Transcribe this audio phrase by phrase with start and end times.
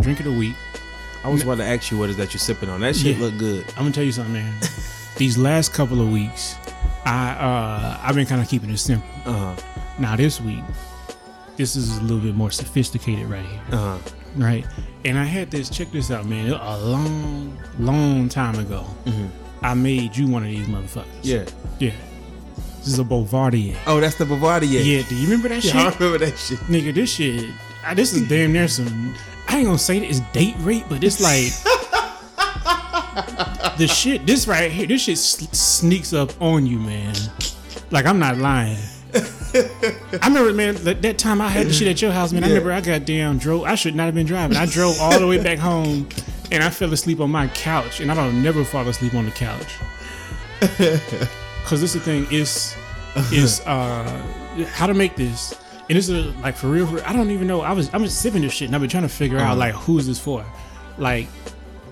[0.00, 0.54] drink of the week.
[1.24, 2.80] I was about to ask you what is that you're sipping on.
[2.80, 3.24] That shit Yeah.
[3.24, 3.66] look good.
[3.70, 4.54] I'm gonna tell you something, man.
[5.16, 6.56] These last couple of weeks,
[7.04, 9.08] I uh I've been kind of keeping it simple.
[9.26, 9.62] Uh huh.
[9.98, 10.64] Now this week,
[11.56, 13.98] this is a little bit more sophisticated right here, Uh huh.
[14.36, 14.66] right?
[15.04, 15.68] And I had this.
[15.68, 16.50] Check this out, man.
[16.52, 18.86] A long, long time ago,
[19.62, 21.04] I made you one of these motherfuckers.
[21.22, 21.44] Yeah.
[21.78, 21.92] yeah.
[22.78, 23.76] This is a Bouvardier.
[23.86, 24.82] Oh, that's the Bavardier.
[24.82, 25.76] Yeah, do you remember that Yeah, shit?
[25.76, 26.58] I remember that shit.
[26.60, 27.50] Nigga, this shit,
[27.84, 29.14] ah, this is damn near some.
[29.48, 31.52] I ain't gonna say it's date rape, but it's like
[33.78, 34.26] the shit.
[34.26, 37.14] This right here, this shit s- sneaks up on you, man.
[37.90, 38.78] Like I'm not lying.
[39.12, 42.44] I remember, man, that, that time I had the shit at your house, man.
[42.44, 43.64] I remember I got down, drove.
[43.64, 44.56] I should not have been driving.
[44.56, 46.08] I drove all the way back home,
[46.52, 48.00] and I fell asleep on my couch.
[48.00, 49.74] And I don't never fall asleep on the couch,
[51.64, 52.76] cause this is the thing is
[53.32, 54.22] is uh
[54.68, 55.59] how to make this.
[55.90, 57.04] And this is like for real, for real.
[57.04, 57.62] I don't even know.
[57.62, 59.74] I was I'm just sipping this shit, and I've been trying to figure out like
[59.74, 60.44] who's this for,
[60.98, 61.26] like,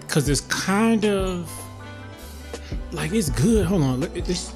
[0.06, 1.50] cause it's kind of
[2.92, 3.66] like it's good.
[3.66, 4.52] Hold on, look this.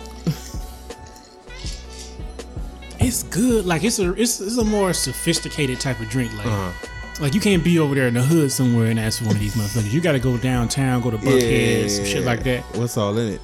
[3.00, 3.66] It's good.
[3.66, 6.32] Like it's a it's, it's a more sophisticated type of drink.
[6.36, 6.72] Like Uh-huh.
[7.20, 9.40] like you can't be over there in the hood somewhere and ask for one of
[9.40, 9.90] these motherfuckers.
[9.92, 12.62] You got to go downtown, go to Buckhead, some shit like that.
[12.76, 13.40] What's all in it?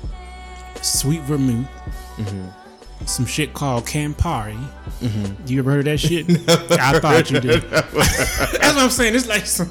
[0.80, 1.66] Sweet vermouth.
[3.06, 4.58] Some shit called Campari.
[5.46, 6.28] You ever heard of that shit?
[6.80, 7.62] I thought you did.
[7.70, 9.14] That's what I'm saying.
[9.14, 9.70] It's like some.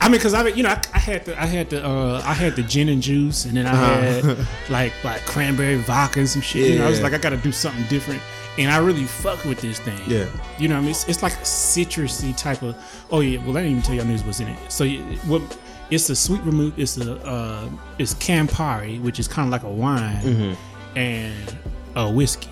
[0.00, 2.34] I mean, cause I, you know, I, I had the, I had the, uh, I
[2.34, 6.42] had the gin and juice, and then I had like like cranberry vodka and some
[6.42, 6.70] shit.
[6.70, 8.20] You know, I was like, I got to do something different,
[8.58, 9.98] and I really fuck with this thing.
[10.06, 10.26] Yeah.
[10.58, 12.76] You know, what I mean, it's, it's like a citrusy type of.
[13.10, 14.72] Oh yeah, well, I didn't even tell y'all news what's in it.
[14.72, 14.86] So
[15.26, 15.58] what?
[15.90, 16.78] It's a sweet vermouth.
[16.78, 20.56] It's a uh, it's Campari, which is kind of like a wine,
[20.96, 21.56] and
[21.96, 22.48] a whiskey.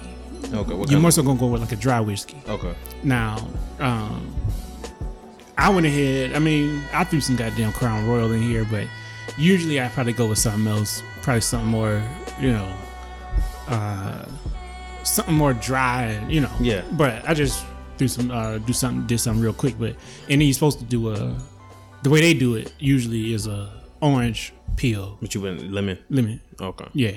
[0.53, 0.75] Okay.
[0.75, 2.41] What You're more so gonna go with like a dry whiskey.
[2.49, 2.75] okay.
[3.03, 3.47] Now,
[3.79, 4.35] um,
[5.59, 6.33] I went ahead.
[6.35, 8.87] I mean, I threw some goddamn Crown Royal in here, but
[9.37, 11.03] usually I probably go with something else.
[11.23, 12.03] Probably something more,
[12.41, 12.73] you know,
[13.69, 14.25] uh,
[15.05, 16.19] something more dry.
[16.29, 16.51] You know.
[16.61, 16.83] Yeah.
[16.93, 17.65] But I just
[17.99, 19.79] threw some, uh, do something, did something real quick.
[19.79, 19.91] But
[20.29, 21.37] and then you're supposed to do a.
[22.03, 23.69] The way they do it usually is a
[24.01, 25.99] orange peel But you went lemon.
[26.09, 26.41] lemon.
[26.59, 26.87] Okay.
[26.95, 27.13] Yeah.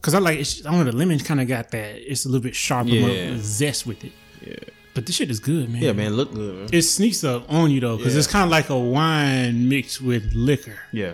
[0.00, 2.28] Cause I like it's, I don't know the lemon kind of got that it's a
[2.28, 3.36] little bit sharper Yeah.
[3.38, 4.12] zest with it.
[4.46, 4.54] Yeah.
[4.94, 5.82] But this shit is good, man.
[5.82, 6.14] Yeah, man.
[6.14, 6.68] Look good, man.
[6.72, 8.18] It sneaks up on you though, because Yeah.
[8.20, 10.78] it's kind of like a wine mixed with liquor.
[10.92, 11.12] Yeah.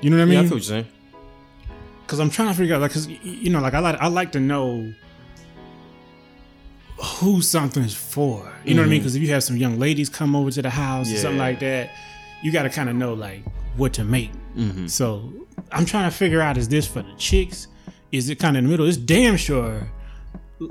[0.00, 0.48] You know what I Yeah, I mean?
[0.50, 0.86] feel what you're saying.
[2.04, 4.32] Because I'm trying to figure out, like, cause you know, like I like I like
[4.32, 4.92] to know
[7.18, 8.50] who something's for.
[8.64, 9.00] You know what I mean?
[9.00, 11.38] Because if you have some young ladies come over to the house or something Mm-hmm.
[11.38, 11.90] Like that,
[12.42, 13.42] you got to kind of know like
[13.76, 14.30] what to make.
[14.56, 14.86] Mm-hmm.
[14.86, 15.32] So
[15.72, 17.68] I'm trying to figure out: is this for the chicks?
[18.12, 18.86] Is it kind of in the middle?
[18.86, 19.88] It's damn sure.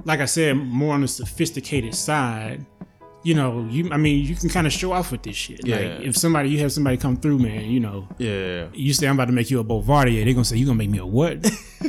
[0.03, 2.66] Like I said, more on the sophisticated side.
[3.23, 5.66] You know, you I mean, you can kind of show off with this shit.
[5.66, 5.75] Yeah.
[5.78, 8.68] Like if somebody you have somebody come through, man, you know, Yeah.
[8.73, 10.90] you say I'm about to make you a Bouvardier, they're gonna say you gonna make
[10.91, 11.44] me a what?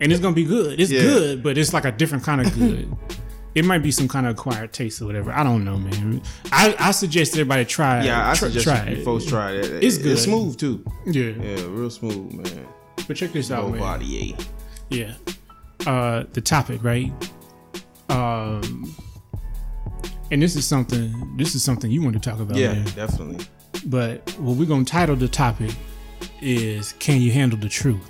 [0.00, 0.80] and it's gonna be good.
[0.80, 1.02] It's Yeah.
[1.02, 2.96] good, but it's like a different kind of good.
[3.56, 5.32] it might be some kind of acquired taste or whatever.
[5.32, 6.22] I don't know, man.
[6.52, 8.04] I, I suggest everybody try.
[8.04, 9.82] Yeah, I tr- suggest try folks try it.
[9.82, 10.12] It's good.
[10.12, 10.84] It's smooth too.
[11.06, 11.30] Yeah.
[11.30, 12.66] Yeah, real smooth, man.
[13.10, 14.36] But check this out, Oh, man.
[14.88, 15.14] Yeah.
[15.84, 17.10] Uh, the topic, right?
[18.08, 18.94] Um,
[20.30, 21.36] and this is something.
[21.36, 22.84] This is something you want to talk about, Yeah, man.
[22.94, 23.44] definitely.
[23.86, 25.72] But what we're gonna title the topic
[26.40, 28.08] is "Can you handle the truth?"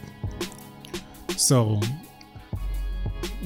[1.38, 1.80] So,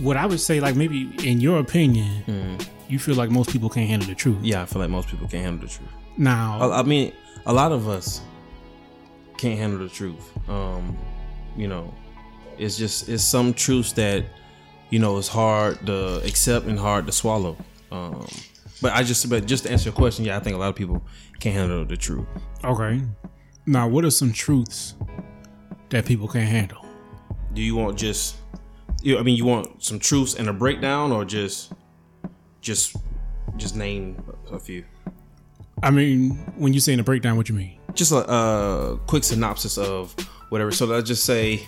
[0.01, 3.89] what I would say, like maybe in your opinion, you feel like most people can't
[3.89, 4.39] handle the truth.
[4.43, 5.91] Yeah, I feel like most people can't handle the truth.
[6.17, 7.13] Now, I, I mean,
[7.47, 8.23] a lot of us
[9.37, 10.33] can't handle the truth.
[10.49, 10.97] Um,
[11.57, 11.93] you know,
[12.59, 14.25] it's just it's some truths that
[14.91, 17.57] you know is hard to accept and hard to swallow.
[17.91, 18.27] Um,
[18.83, 20.75] but I just but just to answer your question, yeah, I think a lot of
[20.75, 21.03] people
[21.41, 22.27] can't handle the truth.
[22.65, 23.01] okay.
[23.67, 24.95] Now, what are some truths
[25.89, 26.85] that people can't handle?
[27.55, 28.37] Do you want just
[29.03, 29.19] you?
[29.19, 31.73] I mean, you want some truths and a breakdown, or just
[32.61, 32.97] just
[33.57, 34.85] just name a few.
[35.83, 37.79] I mean, when you say in a breakdown, what you mean?
[37.95, 40.13] just a, a quick synopsis of
[40.49, 40.73] whatever.
[40.73, 41.63] So let's just say,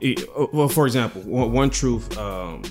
[0.00, 2.62] it- well, for example, one, one truth, um,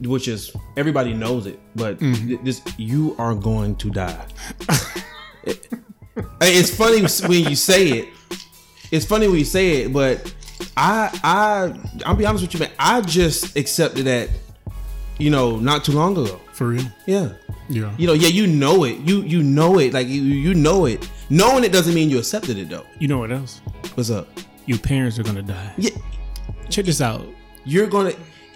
[0.00, 4.26] which is everybody knows it, but th- this you are going to die.
[5.44, 5.66] It-
[6.40, 8.08] it's funny when you say it.
[8.92, 10.32] It's funny when you say it, but
[10.76, 12.70] I, I, I'll be honest with you, man.
[12.78, 14.28] I just accepted that,
[15.22, 16.36] you know, not too long ago.
[16.52, 16.84] For real?
[17.06, 17.28] Yeah
[17.68, 17.92] Yeah.
[17.98, 18.96] you know, yeah, you know it.
[19.08, 19.92] You you know it.
[19.94, 21.00] Like you you know it.
[21.30, 22.84] Knowing it doesn't mean you accepted it though.
[22.98, 23.60] You know what else?
[23.94, 24.26] What's up?
[24.66, 25.72] Your parents are gonna die.
[25.78, 25.96] Yeah,
[26.68, 27.24] Check this out.
[27.64, 28.12] you're gonna.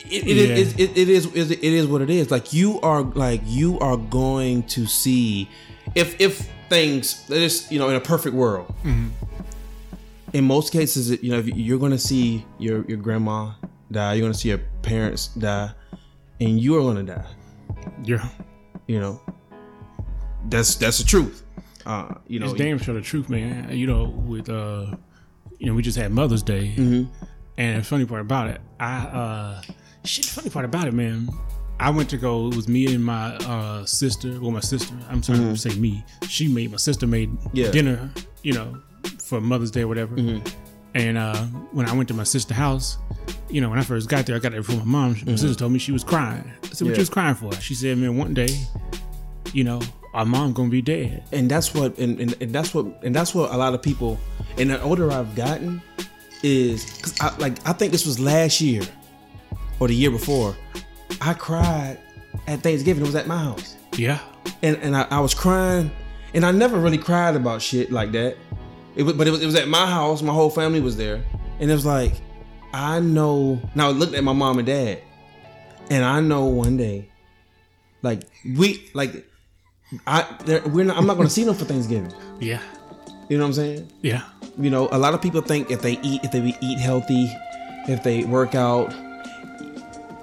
[0.09, 0.55] It, it, Yeah.
[0.63, 2.31] is it, it is it is what it is.
[2.31, 5.49] Like you are like you are going to see
[5.95, 8.67] if if things that is you know in a perfect world.
[8.85, 9.09] Mm-hmm.
[10.33, 13.53] In most cases, you know, if you're gonna see your your grandma
[13.91, 15.71] die, you're gonna see your parents die,
[16.41, 17.27] and you are gonna die.
[18.05, 18.29] Yeah.
[18.87, 19.21] You know,
[20.49, 21.43] that's that's the truth.
[21.85, 23.71] Uh, you know, It's damn sure the truth, man.
[23.77, 24.87] You know, with uh,
[25.59, 27.13] you know, we just had Mother's Day, Mm-hmm.
[27.59, 29.63] and the funny part about it, I uh,
[30.05, 30.25] shit.
[30.27, 31.29] The funny part about it, man,
[31.81, 32.49] I went to go.
[32.49, 34.41] It was me and my uh sister.
[34.41, 34.95] Well, my sister.
[35.09, 36.05] I'm sorry to say me.
[36.29, 37.49] She made my sister made Mm-hmm.
[37.57, 37.71] Yeah.
[37.71, 38.11] dinner.
[38.43, 38.79] You know,
[39.21, 40.15] for Mother's Day or whatever.
[40.17, 40.47] Mm-hmm.
[40.97, 41.37] And uh,
[41.73, 42.97] when I went to my sister's house,
[43.51, 45.11] you know, when I first got there, I got there from my mom.
[45.27, 46.51] My sister told me she was crying.
[46.65, 46.87] I said, "What Mm-hmm.
[46.87, 46.93] Yeah.
[46.95, 48.49] you was crying for?" She said, "Man, one day,
[49.53, 49.81] you know,
[50.15, 53.35] our mom gonna be dead." and that's what and, and, and that's what and that's
[53.35, 54.19] what a lot of people
[54.59, 55.83] and the older I've gotten
[56.43, 58.83] is because I like I think this was last year
[59.81, 60.57] or the year before
[61.21, 61.99] I cried
[62.47, 64.21] at Thanksgiving it was at my house Yeah.
[64.63, 65.91] and and I, I was crying
[66.33, 68.37] and I never really cried about shit like that
[68.97, 71.23] it was, but it was, it was at my house my whole family was there
[71.61, 72.15] and it was like
[72.73, 74.99] I know now I looked at my mom and dad
[75.91, 77.09] and I know one day
[78.03, 78.23] like
[78.57, 79.25] we like
[80.07, 80.27] I
[80.67, 82.61] we're not I'm not gonna see them for Thanksgiving Yeah.
[83.29, 83.93] you know what I'm saying?
[84.03, 84.23] Yeah.
[84.59, 87.31] You know, a lot of people think if they eat, if they eat healthy,
[87.89, 88.95] if they work out,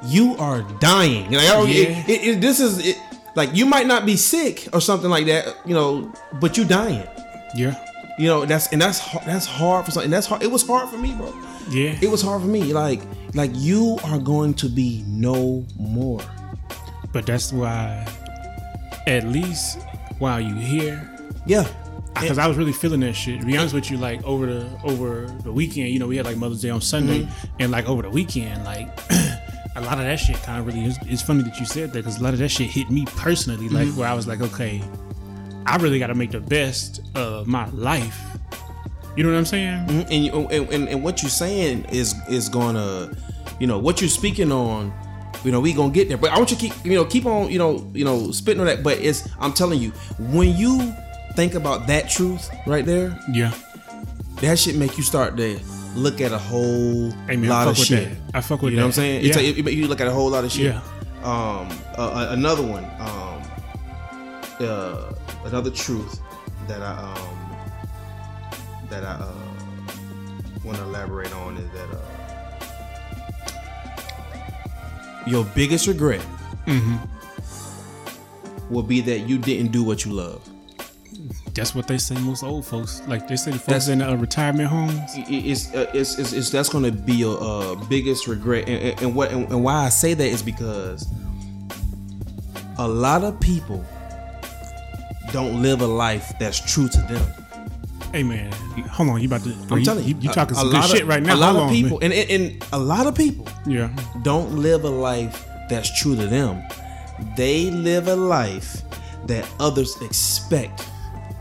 [0.05, 1.29] you are dying.
[1.31, 2.03] Like, I don't, it- Yeah.
[2.07, 2.97] it, it- this is it,
[3.35, 6.11] like you might not be sick or something like that, you know,
[6.41, 7.07] but you dying.
[7.55, 7.75] Yeah.
[8.19, 10.11] You know, that's and that's that's hard for something.
[10.11, 10.43] That's hard.
[10.43, 11.33] It was hard for me, bro.
[11.69, 11.97] Yeah.
[12.01, 12.73] It was hard for me.
[12.73, 13.01] Like
[13.33, 16.21] like you are going to be no more.
[17.11, 18.07] but that's why,
[19.07, 19.79] at least
[20.19, 21.09] while you here,
[21.45, 21.67] Yeah.
[22.13, 23.39] because I was really feeling that shit.
[23.39, 26.25] To be honest with you, like over the over the weekend, you know, we had
[26.25, 27.47] like Mother's Day on Sunday, mm-hmm.
[27.59, 28.87] and like over the weekend, like
[29.75, 30.85] a lot of that shit kind of really.
[30.85, 33.05] It's, it's funny that you said that because a lot of that shit hit me
[33.05, 33.99] personally, like mm-hmm.
[33.99, 34.81] where I was like, okay,
[35.65, 38.19] I really got to make the best of my life.
[39.15, 39.89] You know what I'm saying?
[39.89, 43.11] and, and, and and what you're saying is is gonna
[43.59, 44.91] you know what you're speaking on
[45.43, 47.25] you know we gonna get there but i want you to keep you know keep
[47.27, 49.91] on you know you know spitting on that but it's i'm telling you
[50.31, 50.91] when you
[51.35, 53.53] think about that truth right there Yeah.
[54.37, 55.59] that should make you start to
[55.95, 58.09] look at a whole Hey man, lot of shit.
[58.09, 58.37] That.
[58.37, 58.85] I fuck with you know that.
[58.87, 59.27] what I'm saying Yeah.
[59.27, 60.81] it's like, it, you look at a whole lot of shit Yeah.
[61.23, 63.42] um uh, another one um
[64.63, 65.13] uh
[65.45, 66.19] another truth
[66.67, 67.39] that i um
[68.89, 69.33] that i uh
[70.63, 71.99] want to elaborate on is that uh
[75.27, 76.21] your biggest regret
[76.65, 76.95] Mm-hmm.
[78.73, 80.41] will be that you didn't do what you love
[81.53, 82.15] That's what they say.
[82.19, 84.97] Most old folks, like they say, the That's- in uh, retirement homes.
[85.15, 89.01] it's, uh, it's, it's, it's that's going to be your uh, biggest regret and, and,
[89.01, 91.05] and what and, and why i say that is because
[92.79, 93.83] a lot of people
[95.33, 97.27] don't live a life that's true to them
[98.13, 98.51] Hey man,
[98.91, 99.49] hold on, you about to?
[99.71, 101.33] i'm you, telling you, you, talking a some good of- shit right now.
[101.33, 102.11] a lot Hold of people man.
[102.11, 103.89] and, and, and a lot of people Yeah,
[104.21, 106.61] don't live a life that's true to them
[107.35, 108.83] they live a life
[109.25, 110.81] that others expect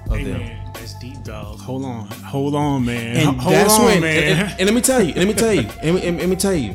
[0.09, 1.59] of hey them man, that's deep, dog.
[1.61, 3.17] Hold on, hold on, man.
[3.17, 4.17] and hold that's on, when man.
[4.23, 6.29] And, and- and let me tell you let me tell you and, and- and let
[6.29, 6.75] me tell you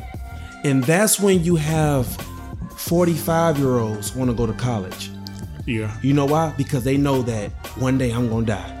[0.64, 2.06] and that's when you have
[2.76, 5.10] 45 year olds want to go to college
[5.68, 8.74] yeah, you know why because they know that one day i'm gonna die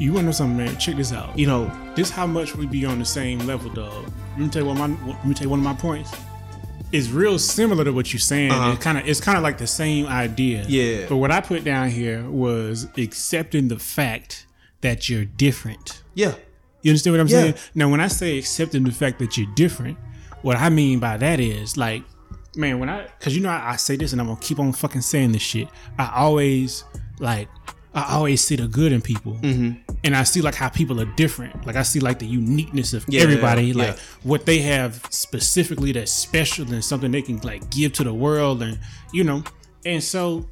[0.00, 0.76] you want to know something, man?
[0.78, 1.36] Check this out.
[1.36, 4.04] you know This how much we be on the same level, dog.
[4.36, 6.12] Let me tell you what my let me tell you one of my points.
[6.92, 8.52] It's real similar to what you're saying.
[8.52, 8.74] Uh-huh.
[8.74, 10.64] It kind of it's kind of like the same idea.
[10.68, 11.06] Yeah.
[11.08, 14.46] But what I put down here was accepting the fact
[14.82, 16.04] that you're different.
[16.14, 16.34] yeah
[16.82, 17.40] You understand what I'm Yeah.
[17.42, 17.54] saying?
[17.74, 19.98] Now, when I say accepting the fact that you're different,
[20.42, 22.04] what I mean by that is like,
[22.56, 24.72] man, when I, cause you know, I, I say this and I'm gonna keep on
[24.72, 25.68] fucking saying this shit.
[25.98, 26.84] I always
[27.20, 27.48] like,
[27.94, 29.80] I always see the good in people, Mm-hmm.
[30.04, 31.66] and I see like how people are different.
[31.66, 33.74] Like I see like the uniqueness of Yeah, everybody, yeah.
[33.88, 38.14] like what they have specifically that's special and something they can like give to the
[38.14, 38.78] world, and
[39.12, 39.42] you know,
[39.84, 40.48] and so.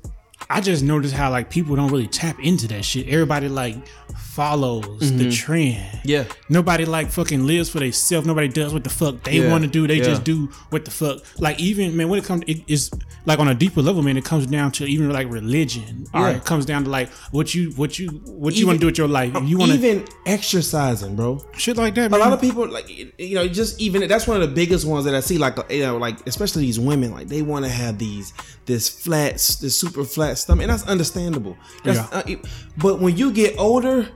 [0.50, 3.08] I just noticed how like people don't really tap into that shit.
[3.08, 3.74] Everybody like
[4.18, 5.76] follows the trend.
[5.76, 5.98] Mm-hmm.
[6.08, 8.26] yeah Nobody like fucking lives for themselves.
[8.26, 9.86] Nobody does what the fuck they Yeah, want to do.
[9.86, 10.04] They yeah.
[10.04, 11.18] just do what the fuck.
[11.40, 12.90] Like even man, when it comes, it is
[13.24, 14.16] like on a deeper level, man.
[14.16, 16.06] It comes down to even like religion.
[16.14, 16.36] Or Yeah.
[16.36, 18.98] it comes down to like what you what you what you want to do with
[18.98, 19.32] your life.
[19.44, 22.12] You want to even exercising bro shit like that.
[22.12, 25.04] a lot of people like you know just even that's one of the biggest ones
[25.04, 27.98] that i see like you know like especially these women like they want to have
[27.98, 28.32] these
[28.66, 32.08] this flat this super flat stomach and that's understandable that's, Yeah.
[32.18, 32.44] uh, it-
[32.78, 34.08] but when you get older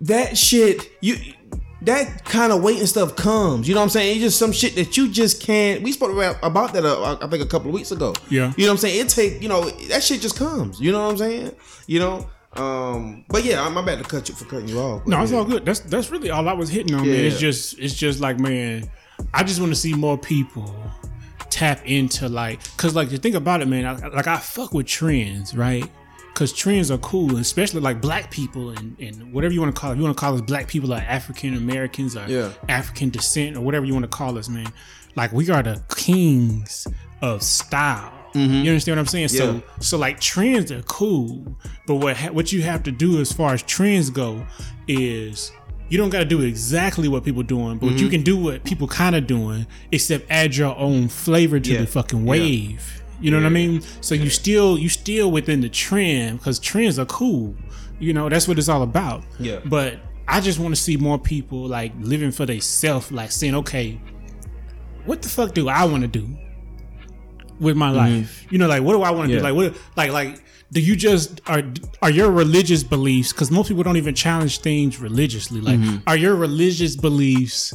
[0.00, 1.16] that shit you
[1.82, 4.52] that kind of weight and stuff comes you know what i'm saying it's just some
[4.52, 7.68] shit that you just can't we spoke about, about that uh, i think a couple
[7.68, 8.52] of weeks ago Yeah.
[8.56, 11.04] you know what i'm saying it take you know that shit just comes you know
[11.04, 11.52] what i'm saying
[11.86, 15.06] you know Um, but yeah, I'm about to cut you for cutting you off.
[15.06, 15.38] No, it's yeah.
[15.38, 15.64] all good.
[15.64, 17.04] That's that's really all I was hitting on.
[17.04, 17.12] Yeah.
[17.14, 17.24] Man.
[17.26, 18.90] It's just it's just like man,
[19.32, 20.74] I just want to see more people
[21.48, 24.86] tap into like, cause like the think about it, man, I, like I fuck with
[24.88, 25.88] trends, right?
[26.40, 29.92] Cause trends are cool, especially like black people and, and whatever you want to call
[29.92, 29.96] it.
[29.98, 32.52] You want to call us black people or African Americans or Yeah.
[32.66, 34.72] African descent or whatever you want to call us, man.
[35.16, 36.86] Like we are the kings
[37.20, 38.10] of style.
[38.32, 39.26] You understand what I'm saying?
[39.28, 39.56] Mm-hmm.
[39.56, 39.60] Yeah.
[39.80, 41.56] So so like trends are cool,
[41.86, 44.46] but what ha- what you have to do as far as trends go
[44.88, 45.52] is
[45.90, 47.98] you don't got to do exactly what people doing, but Mm-hmm.
[47.98, 51.80] you can do what people kind of doing, except add your own flavor to Yeah.
[51.80, 53.02] the fucking wave.
[53.20, 53.82] You know what I mean?
[54.00, 57.54] So you still you still within the trend because trends are cool.
[57.98, 59.24] You know that's what it's all about.
[59.38, 59.60] Yeah.
[59.64, 64.00] But I just want to see more people like living for themselves, like saying, okay,
[65.04, 66.28] what the fuck do I want to do
[67.58, 68.46] with my life?
[68.50, 69.44] You know, like what do I want to Mm-hmm.
[69.44, 69.50] Yeah.
[69.50, 69.56] do?
[69.60, 70.42] Like what, like like.
[70.72, 71.64] Do you just are
[72.00, 73.32] are your religious beliefs?
[73.32, 75.60] Because most people don't even challenge things religiously.
[75.60, 75.96] Like, Mm-hmm.
[76.06, 77.74] are your religious beliefs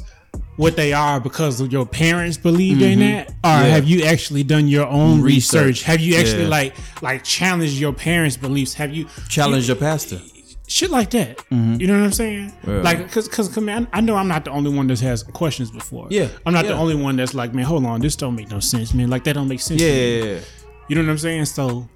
[0.58, 3.44] what they are because of your parents believed in that, or Mm-hmm.
[3.44, 3.70] Yeah.
[3.72, 5.66] have you actually done your own research?
[5.66, 5.84] Research.
[5.84, 6.50] Have you actually Yeah.
[6.50, 8.74] like like challenged your parents' beliefs?
[8.76, 10.22] Have you Challenge your pastor.
[10.68, 11.40] shit like that.
[11.52, 12.50] You know what I'm saying?
[12.52, 12.70] Mm-hmm.
[12.72, 12.82] Yeah.
[12.82, 15.70] Like, cause, cause, 'cause, man, I know I'm not the only one that has questions
[15.70, 16.08] before.
[16.10, 18.60] Yeah, I'm not the only one that's like, man, hold on, this don't make no
[18.60, 19.10] sense, man.
[19.10, 19.80] Like that don't make sense.
[19.82, 20.18] Yeah, to me.
[20.20, 20.40] yeah, yeah.
[20.88, 21.46] You know what I'm saying?
[21.46, 21.88] So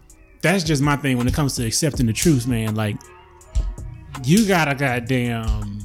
[0.41, 2.75] that's just my thing when it comes to accepting the truth, man.
[2.75, 2.97] Like,
[4.23, 5.78] you gotta goddamn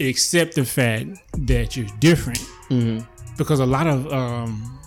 [0.00, 1.10] accept the fact
[1.46, 2.38] that you're different,
[2.70, 3.04] Mm-hmm.
[3.36, 4.78] because a lot of, um,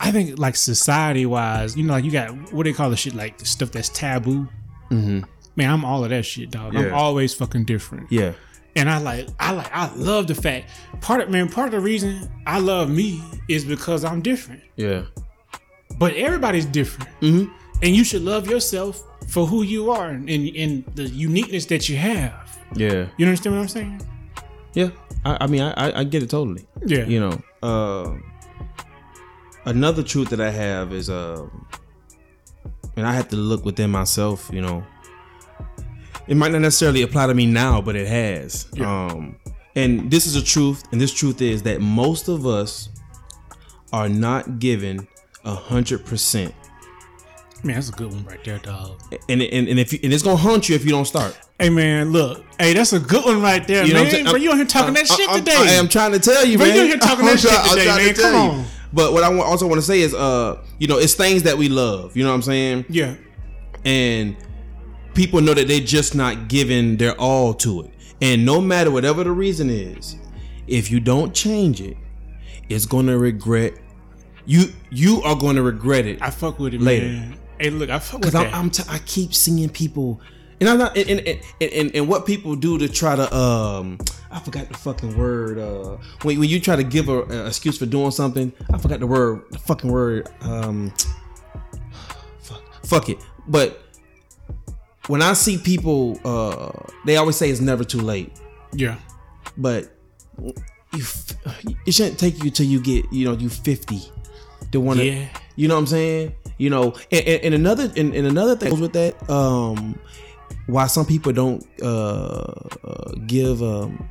[0.00, 3.14] I think, like society wise, you know, like you got what they call the shit,
[3.14, 4.48] like the stuff that's taboo.
[4.90, 6.74] Man, I'm all of that shit, dog.
[6.76, 8.10] I'm always fucking different.
[8.10, 8.32] yeah.
[8.74, 10.70] And I like, I like, I love the fact.
[11.02, 14.62] Part of man, part of the reason I love me is because I'm different.
[14.76, 15.02] Yeah.
[15.98, 17.52] But everybody's different, Mm-hmm.
[17.82, 21.96] and you should love yourself for who you are and, and the uniqueness that you
[21.96, 22.58] have.
[22.74, 23.08] Yeah.
[23.18, 24.00] You understand what I'm saying?
[24.74, 24.90] Yeah.
[25.24, 26.66] I, I mean, I, I- I get it totally.
[26.84, 27.04] Yeah.
[27.06, 28.14] You know, uh,
[29.64, 31.46] another truth that I have is, uh,
[32.96, 34.50] and I have to look within myself.
[34.52, 34.84] You know,
[36.26, 38.66] it might not necessarily apply to me now, but it has.
[38.74, 39.06] Yeah.
[39.06, 39.36] Um,
[39.74, 42.90] and this is a truth, and this truth is that most of us
[43.92, 45.06] are not given
[45.44, 46.54] a hundred percent.
[47.64, 49.00] Man, that's a good one right there, dog.
[49.28, 51.38] And, and and if you, and it's gonna haunt you if you don't start.
[51.60, 54.24] Hey man, look, hey, that's a good one right there, You know man.
[54.24, 55.54] Bro, you on here talking I'm- that shit I'm- today?
[55.56, 56.76] I am trying to tell you, Bro, man.
[56.76, 58.14] you here talking that I'm shit try- I'm today, to man.
[58.14, 58.64] tell Come on.
[58.92, 61.68] But what I also want to say is, uh, you know, it's things that we
[61.68, 62.16] love.
[62.16, 62.84] You know what I'm saying?
[62.90, 63.14] yeah,
[63.84, 64.36] And
[65.14, 67.90] people know that they're just not giving their all to it.
[68.20, 70.16] And no matter whatever the reason is,
[70.66, 71.96] if you don't change it,
[72.68, 73.74] it's gonna regret.
[74.46, 76.20] You you are going to regret it.
[76.20, 77.06] I fuck with it, Later.
[77.06, 77.34] man.
[77.62, 78.52] Hey, look, I fuck with that.
[78.52, 80.20] I'm, I'm t- I keep seeing people,
[80.60, 83.98] and I'm not, and, and, and, and, and what people do to try to, um,
[84.30, 85.58] I forgot the fucking word.
[85.58, 89.00] Uh, when, when you try to give a, a excuse for doing something, I forgot
[89.00, 90.28] the word, the fucking word.
[90.40, 90.92] Um,
[92.40, 93.18] fuck, fuck it.
[93.46, 93.80] But
[95.06, 96.72] when I see people, uh,
[97.06, 98.32] they always say it's never too late,
[98.72, 98.96] yeah,
[99.56, 99.92] but
[100.42, 101.34] you, f-
[101.86, 103.98] it shouldn't take you till you get, you know, you 50
[104.72, 105.28] to want to, Yeah.
[105.56, 106.34] You know what I'm saying?
[106.58, 109.98] You know, and, and, and another and, and another thing with that, um,
[110.66, 112.52] why some people don't uh,
[112.84, 114.08] uh give um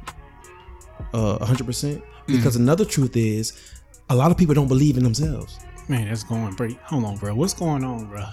[1.14, 3.54] uh hundred percent because another truth is
[4.10, 5.60] a lot of people don't believe in themselves.
[5.88, 6.78] man, that's going break.
[6.84, 7.34] Hold on, bro.
[7.36, 8.26] What's going on, bro?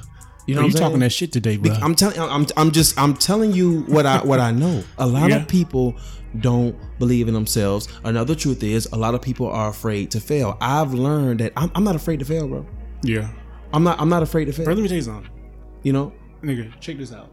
[0.46, 1.72] You know, I'm you talking that shit today, bro?
[1.72, 4.82] I'm telling I'm I'm just I'm telling you what I what I know.
[4.98, 5.36] A lot Yeah.
[5.36, 5.94] of people
[6.40, 7.88] don't believe in themselves.
[8.04, 10.56] Another truth is a lot of people are afraid to fail.
[10.60, 12.66] I've learned that I'm, I'm not afraid to fail, bro.
[13.02, 13.28] Yeah,
[13.72, 14.64] I'm not I'm not afraid to bro.
[14.64, 14.74] fail.
[14.74, 15.30] Let me tell you something,
[15.82, 16.12] You know?
[16.42, 16.78] nigga.
[16.80, 17.30] Check this out.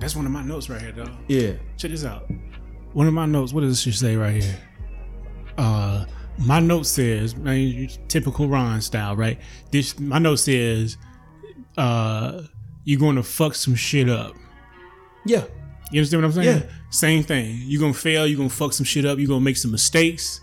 [0.00, 1.10] That's one of my notes right here, dog.
[1.28, 1.52] Yeah.
[1.76, 2.28] Check this out.
[2.92, 3.52] One of my notes.
[3.52, 4.56] What does this say right here?
[5.56, 6.04] Uh,
[6.38, 9.38] my note says, man, typical Ron style, right?
[9.72, 10.96] This my note says,
[11.76, 12.42] uh,
[12.84, 14.34] you're going to fuck some shit up.
[15.26, 15.44] Yeah.
[15.90, 16.58] You understand what I'm saying?
[16.62, 16.70] Yeah.
[16.90, 17.62] Same thing.
[17.64, 18.26] You're gonna fail.
[18.26, 19.18] You're gonna fuck some shit up.
[19.18, 20.40] You're gonna make some mistakes.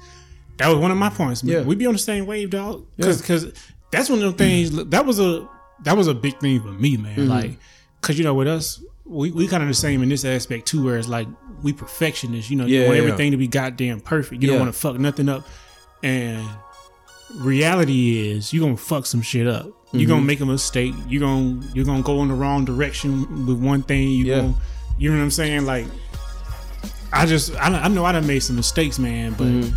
[0.57, 1.43] That was one of my points.
[1.43, 1.53] Man.
[1.55, 1.61] Yeah.
[1.63, 2.85] We be on the same wave, dog.
[2.99, 3.53] Cause, cause
[3.97, 4.71] that's one of the things.
[4.89, 5.47] That was a
[5.83, 7.15] that was a big thing for me, man.
[7.17, 7.29] Mm-hmm.
[7.29, 7.57] Like,
[8.01, 10.83] cause you know, with us, we, we kind of the same in this aspect too,
[10.83, 11.27] where it's like
[11.63, 12.49] we perfectionists.
[12.49, 13.01] You know, you want yeah.
[13.03, 14.41] everything to be goddamn perfect.
[14.41, 15.45] You don't want to fuck nothing up.
[16.03, 16.47] And
[17.35, 19.65] reality is, you're gonna fuck some shit up.
[19.65, 19.73] You're
[20.03, 20.09] Mm-hmm.
[20.09, 20.93] gonna make a mistake.
[21.07, 24.09] You're gonna you're gonna go in the wrong direction with one thing.
[24.09, 24.35] You Yeah.
[24.41, 24.55] gonna,
[24.97, 25.65] you know what I'm saying?
[25.65, 25.85] Like,
[27.13, 29.75] I just I, I know I done made some mistakes, man, but Mm-hmm.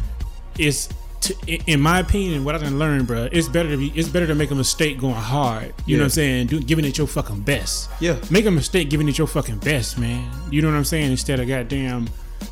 [0.58, 0.88] it's
[1.20, 1.34] to,
[1.66, 3.92] in- my opinion, what I can learn, bro, it's better to be.
[3.94, 5.74] It's better to make a mistake going hard.
[5.86, 6.46] You know what I'm saying?
[6.48, 7.90] Do, giving it your fucking best.
[8.00, 8.16] Yeah.
[8.30, 10.30] Make a mistake giving it your fucking best, man.
[10.50, 11.10] You know what I'm saying?
[11.10, 12.08] Instead of goddamn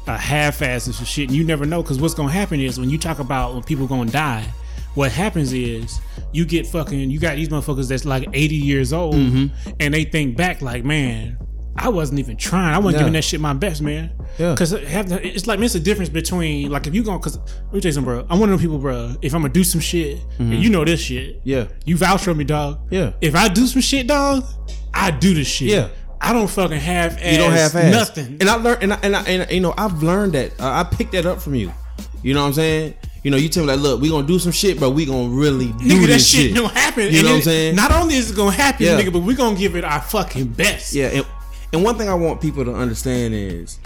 [0.09, 1.29] a half-ass and some shit.
[1.29, 3.87] And you never know because what's gonna happen is when you talk about when people
[3.87, 4.47] gonna die.
[4.95, 6.01] What happens is
[6.33, 9.71] you get fucking you got these motherfuckers that's like 80 years old Mm-hmm.
[9.79, 11.37] and they think back like, man,
[11.79, 12.75] I wasn't even trying.
[12.75, 12.99] I wasn't Yeah.
[13.01, 14.11] giving that shit my best, man.
[14.39, 14.55] Yeah.
[14.57, 17.73] Cause it it's like man, it's a difference between like if you going cause let
[17.75, 18.27] me tell you something, bro.
[18.31, 19.15] I'm one of them people, bro.
[19.23, 21.49] If I'm gonna do some shit, and you know this shit, Mm-hmm.
[21.49, 21.65] Yeah.
[21.85, 22.81] you vouch for me, dog.
[22.91, 23.13] Yeah.
[23.21, 24.45] If I do some shit, dog,
[24.95, 25.69] I do the shit.
[25.69, 25.89] Yeah.
[26.21, 27.93] I don't fucking ass You don't have ass.
[27.93, 28.39] nothing.
[28.41, 30.59] And I learned, and I, and, I, and you know, I've learned that.
[30.59, 31.73] Uh, I picked that up from you.
[32.23, 32.95] You know what I'm saying?
[33.23, 35.29] You know, you tell me like, look, we gonna do some shit, but we gonna
[35.29, 36.55] really do Nigga, that this shit shit.
[36.55, 37.03] don't happen.
[37.13, 37.77] You And know what I'm saying?
[37.77, 38.99] Not only is it gonna happen, Yeah.
[39.01, 40.95] nigga, but we gonna give it our fucking best.
[40.95, 41.27] Yeah, and,
[41.73, 43.79] and one thing I want people to understand is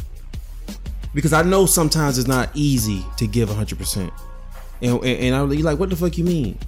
[1.14, 4.10] because I know sometimes it's not easy to give 100%.
[4.82, 6.58] And, and, and I you like, what the fuck you mean?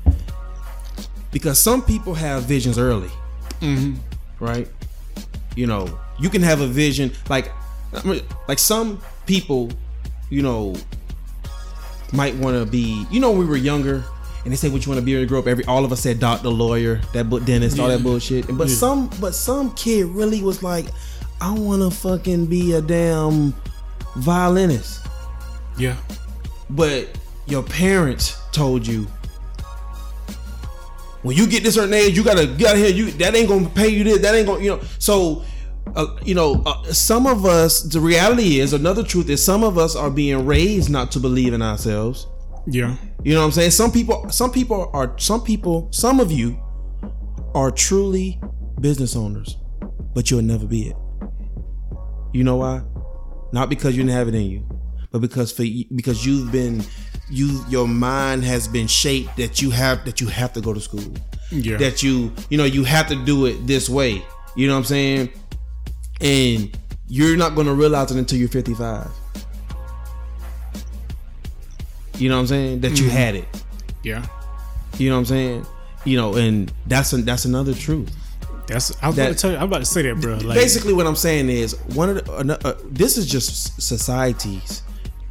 [1.31, 3.11] Because some people have visions early,
[3.61, 3.95] mm-hmm.
[4.45, 4.69] right?
[5.57, 7.51] You know, you can have a vision like,
[8.49, 9.71] like some people,
[10.29, 10.75] you know,
[12.13, 13.07] might want to be.
[13.11, 14.05] You know, when we were younger,
[14.45, 15.47] and they say what you want to be when you grow up.
[15.47, 18.03] Every all of us said doctor, lawyer, that book, dentist, all that Yeah.
[18.03, 18.47] bullshit.
[18.57, 18.75] But Yeah.
[18.77, 20.87] some, but some kid really was like,
[21.41, 23.55] I want to fucking be a damn
[24.17, 25.01] violinist.
[25.79, 25.97] Yeah.
[26.71, 27.09] But
[27.47, 29.07] your parents told you
[31.23, 32.89] when you get this certain age, you gotta get out here.
[32.91, 34.19] You that ain't gonna pay you this.
[34.19, 34.81] That ain't gonna you know.
[34.99, 35.43] So,
[35.95, 37.83] uh, you know, uh, some of us.
[37.83, 41.53] The reality is another truth is some of us are being raised not to believe
[41.53, 42.27] in ourselves.
[42.67, 42.97] Yeah.
[43.25, 43.71] You know what I'm saying?
[43.73, 46.59] Some people, some people are, some people, some of you
[47.55, 48.41] are truly
[48.81, 49.57] business owners,
[50.15, 50.97] but you'll never be it.
[52.33, 52.83] You know why?
[53.53, 54.67] Not because you didn't have it in you,
[55.11, 55.65] but because for
[55.95, 56.83] because you've been,
[57.31, 60.81] you your mind has been shaped that you have that you have to go to
[60.81, 61.05] school,
[61.51, 61.77] Yeah.
[61.77, 64.25] that you you know you have to do it this way.
[64.57, 65.31] You know what I'm saying?
[66.23, 66.79] And
[67.09, 69.11] you're not going to realize it until you're 55.
[72.19, 72.81] You know what I'm saying?
[72.81, 73.45] That you had it.
[74.03, 74.27] yeah.
[74.99, 75.67] You know what I'm saying?
[76.05, 78.11] You know, and that's a, that's another truth.
[78.67, 79.57] That's I was That- about to tell you.
[79.57, 80.35] I'm about to say that, bro.
[80.37, 84.83] Like, Basically, what I'm saying is one of the, ano- uh, this is just societies.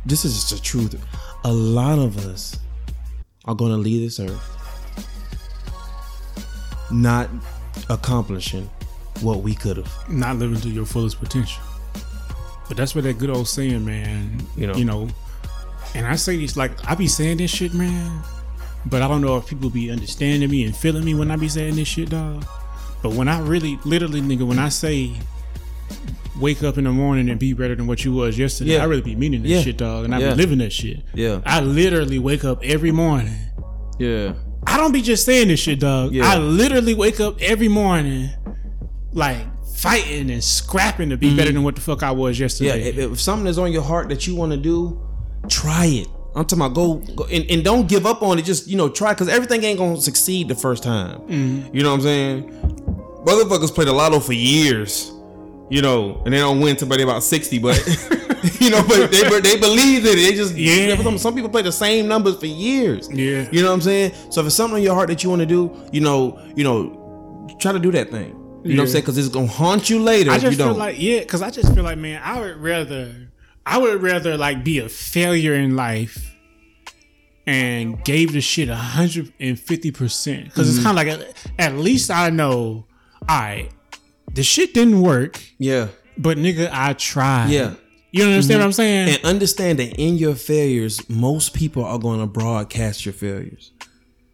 [0.05, 0.99] This is just the truth.
[1.45, 2.57] A lot of us
[3.45, 4.47] are going to leave this earth
[6.91, 7.29] not
[7.89, 8.69] accomplishing
[9.21, 10.09] what we could have.
[10.09, 11.61] not living to your fullest potential.
[12.67, 14.41] But that's where that good old saying, man.
[14.57, 14.75] You know.
[14.75, 15.07] you know.
[15.93, 18.23] And I say this like I be saying this shit, man.
[18.85, 21.47] But I don't know if people be understanding me and feeling me when I be
[21.47, 22.45] saying this shit, dog.
[23.03, 25.13] But when I really, literally, nigga, when I say
[26.39, 28.81] wake up in the morning and be better than what you was yesterday, Yeah.
[28.81, 29.61] I really be meaning this Yeah.
[29.61, 30.05] shit, dog.
[30.05, 30.31] And I Yeah.
[30.31, 31.03] be living that shit.
[31.13, 31.41] Yeah.
[31.45, 33.35] I literally wake up every morning.
[33.99, 34.33] Yeah.
[34.65, 36.13] I don't be just saying this shit, dog.
[36.13, 36.27] Yeah.
[36.27, 38.29] I literally wake up every morning,
[39.13, 39.37] like
[39.75, 41.37] fighting and scrapping to be mm-hmm.
[41.37, 42.45] better than what the fuck I was Yeah.
[42.45, 42.89] yesterday.
[42.89, 44.99] If, if something is on your heart that you want to do,
[45.49, 46.07] try it.
[46.33, 48.43] I'm talking about go, go and, and don't give up on it.
[48.43, 51.19] Just you know, try because everything ain't gonna succeed the first time.
[51.21, 51.75] Mm-hmm.
[51.75, 52.49] You know what I'm saying?
[53.25, 55.11] Motherfuckers played the lotto for years,
[55.69, 57.59] you know, and they don't win until they about sixty.
[57.59, 57.77] But
[58.61, 60.15] you know, but they they believe in it.
[60.15, 60.95] They just Yeah.
[61.01, 63.09] Some, some people play the same numbers for years.
[63.11, 63.49] Yeah.
[63.51, 64.13] You know what I'm saying?
[64.29, 66.63] So if it's something on your heart that you want to do, you know, you
[66.63, 68.37] know, try to do that thing.
[68.63, 69.01] You know what I'm saying?
[69.03, 71.49] Because it's gonna haunt you later I if you just feel like yeah, because I
[71.49, 73.30] just feel like man, I would rather,
[73.65, 76.27] I would rather like be a failure in life.
[77.47, 80.77] And gave the shit hundred and fifty percent because Mm-hmm.
[80.77, 82.85] it's kind of like at least I know,
[83.27, 83.69] all right,
[84.31, 85.87] the shit didn't work, yeah.
[86.17, 87.49] but nigga, I tried.
[87.49, 87.73] Yeah.
[88.11, 89.09] you understand what I'm saying?
[89.15, 93.71] And understand that in your failures, most people are going to broadcast your failures.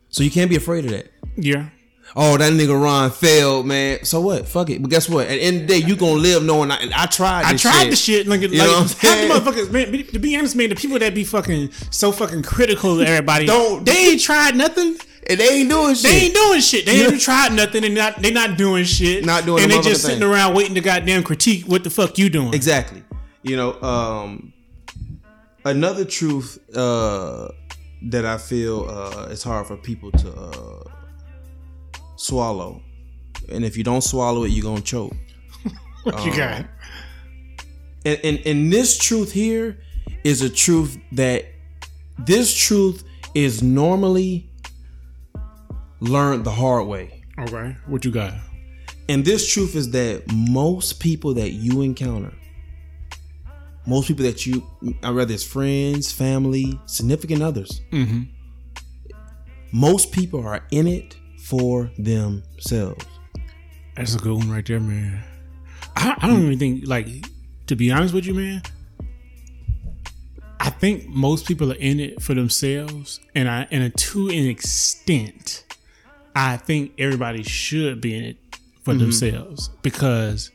[0.09, 1.09] So you can't be afraid of that.
[1.37, 1.69] yeah,
[2.15, 4.03] Oh, that nigga Ron failed, man.
[4.03, 4.47] So what?
[4.47, 4.81] Fuck it.
[4.81, 5.27] But guess what?
[5.27, 7.45] At the end of the day, you gonna live knowing I, I tried.
[7.45, 7.89] I tried shit.
[7.91, 8.27] the shit.
[8.27, 10.05] Like, You like know what I'm half the motherfuckers, man.
[10.07, 13.85] To be honest, man, the people that be fucking so fucking critical of everybody, Don't-
[13.85, 14.95] they ain't tried nothing.
[15.29, 16.03] And they ain't doing shit.
[16.09, 16.85] They ain't doing shit.
[16.85, 19.25] They ain't tried nothing, and not they not doing shit.
[19.25, 20.29] Not doing and the they just sitting thing.
[20.29, 22.53] around waiting to goddamn critique what the fuck you doing.
[22.53, 23.03] Exactly.
[23.43, 24.53] You know, um
[25.65, 27.49] another truth uh
[28.03, 30.76] that I feel uh it's hard for people to uh
[32.17, 32.81] swallow.
[33.49, 35.13] And if you don't swallow it, you're gonna choke.
[36.03, 36.59] What you got?
[36.61, 36.69] Um,
[38.05, 39.77] and, and and this truth here
[40.23, 41.45] is a truth that
[42.17, 43.03] this truth
[43.35, 44.49] is normally
[45.99, 48.33] learned the hard way Okay, what you got?
[49.09, 52.33] and this truth is that most people that you encounter
[53.85, 54.65] most people that you
[55.03, 58.23] i rather it's friends family significant others mm-hmm.
[59.71, 61.15] most people are in it
[61.47, 63.05] for themselves.
[63.95, 65.23] That's a good one right there, man.
[65.95, 67.07] I, I don't even think like
[67.67, 68.61] to be honest with you, man.
[70.59, 75.63] I think most people are in it for themselves, and I and to an extent,
[76.35, 78.37] I think everybody should be in it
[78.83, 78.99] for Mm-hmm.
[79.01, 80.49] themselves because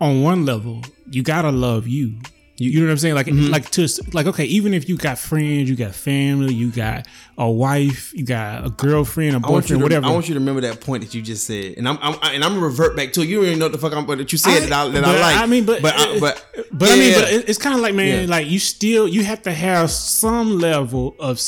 [0.00, 2.18] on one level, you gotta love you.
[2.56, 3.14] You, you know what I'm saying?
[3.16, 3.50] Like, Mm-hmm.
[3.50, 7.50] like to like, okay, even if you got friends, you got family, you got a
[7.50, 10.06] wife, you got a girlfriend, a I boyfriend, to, whatever.
[10.06, 12.44] I want you to remember that point that you just said, and I'm, I'm and
[12.44, 13.28] I'm gonna revert back to it.
[13.28, 14.88] You don't even know what the fuck I'm, but that you said I- that I,
[14.90, 15.36] that but I like.
[15.42, 17.94] I mean, but but I, but but I mean, but it- it's kind of like
[17.94, 18.30] man, Yeah.
[18.30, 21.40] like you still you have to have some level of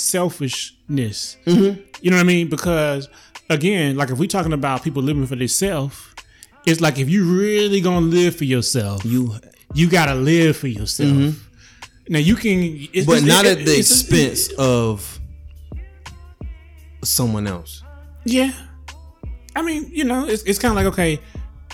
[0.50, 1.36] selfishness.
[1.46, 1.80] Mm-hmm.
[2.02, 2.48] You know what I mean?
[2.48, 3.08] Because
[3.48, 5.96] again, like if we're talking about people living for themselves,
[6.66, 9.34] it's like if you really gonna live for yourself, you,
[9.74, 11.08] you gotta live for yourself.
[11.10, 11.42] Mm-hmm.
[12.08, 15.18] Now you can, it's, but it's- not it- at the expense of
[17.04, 17.82] someone else.
[18.24, 18.52] Yeah.
[19.54, 21.18] I mean, you know, it's, it's kind of like, okay,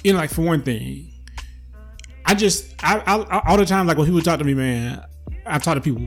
[0.05, 1.09] you know, like for one thing,
[2.25, 5.03] I just, I, I, all the time, like when people talk to me, man,
[5.47, 6.07] I talk to people,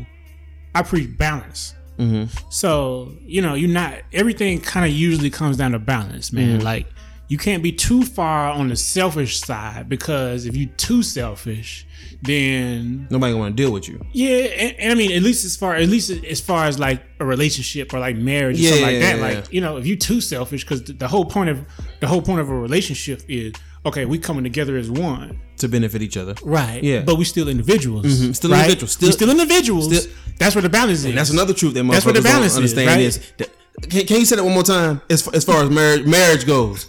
[0.74, 1.74] I preach balance.
[1.98, 2.26] Mm-hmm.
[2.50, 6.58] So, you know, you're not, everything kind of usually comes down to balance, man.
[6.58, 6.66] Mm-hmm.
[6.66, 6.88] Like,
[7.28, 11.86] you can't be too far on the selfish side because if you're too selfish,
[12.22, 14.00] then Nobody gonna want to deal with you.
[14.12, 17.04] yeah, and, and I mean, at least as far, at least as far as like
[17.20, 19.18] a relationship or like marriage or something like that.
[19.18, 21.66] yeah, Like you know, if you're too selfish, because the, the whole point of
[22.00, 23.54] the whole point of a relationship is
[23.86, 26.34] okay, we coming together as one, to benefit each other.
[26.44, 26.84] right?
[26.84, 27.02] Yeah.
[27.02, 28.32] but we still individuals, mm-hmm.
[28.32, 28.62] Still right?
[28.62, 28.92] individuals.
[28.94, 29.96] Still- we still individuals.
[29.98, 31.06] still- that's where the balance is.
[31.06, 33.00] And that's another truth that That's what the balance don't is, understand right?
[33.00, 33.32] is.
[33.38, 33.50] that-
[33.90, 35.02] can, can you say that one more time?
[35.10, 36.88] As, as far as marriage marriage goes,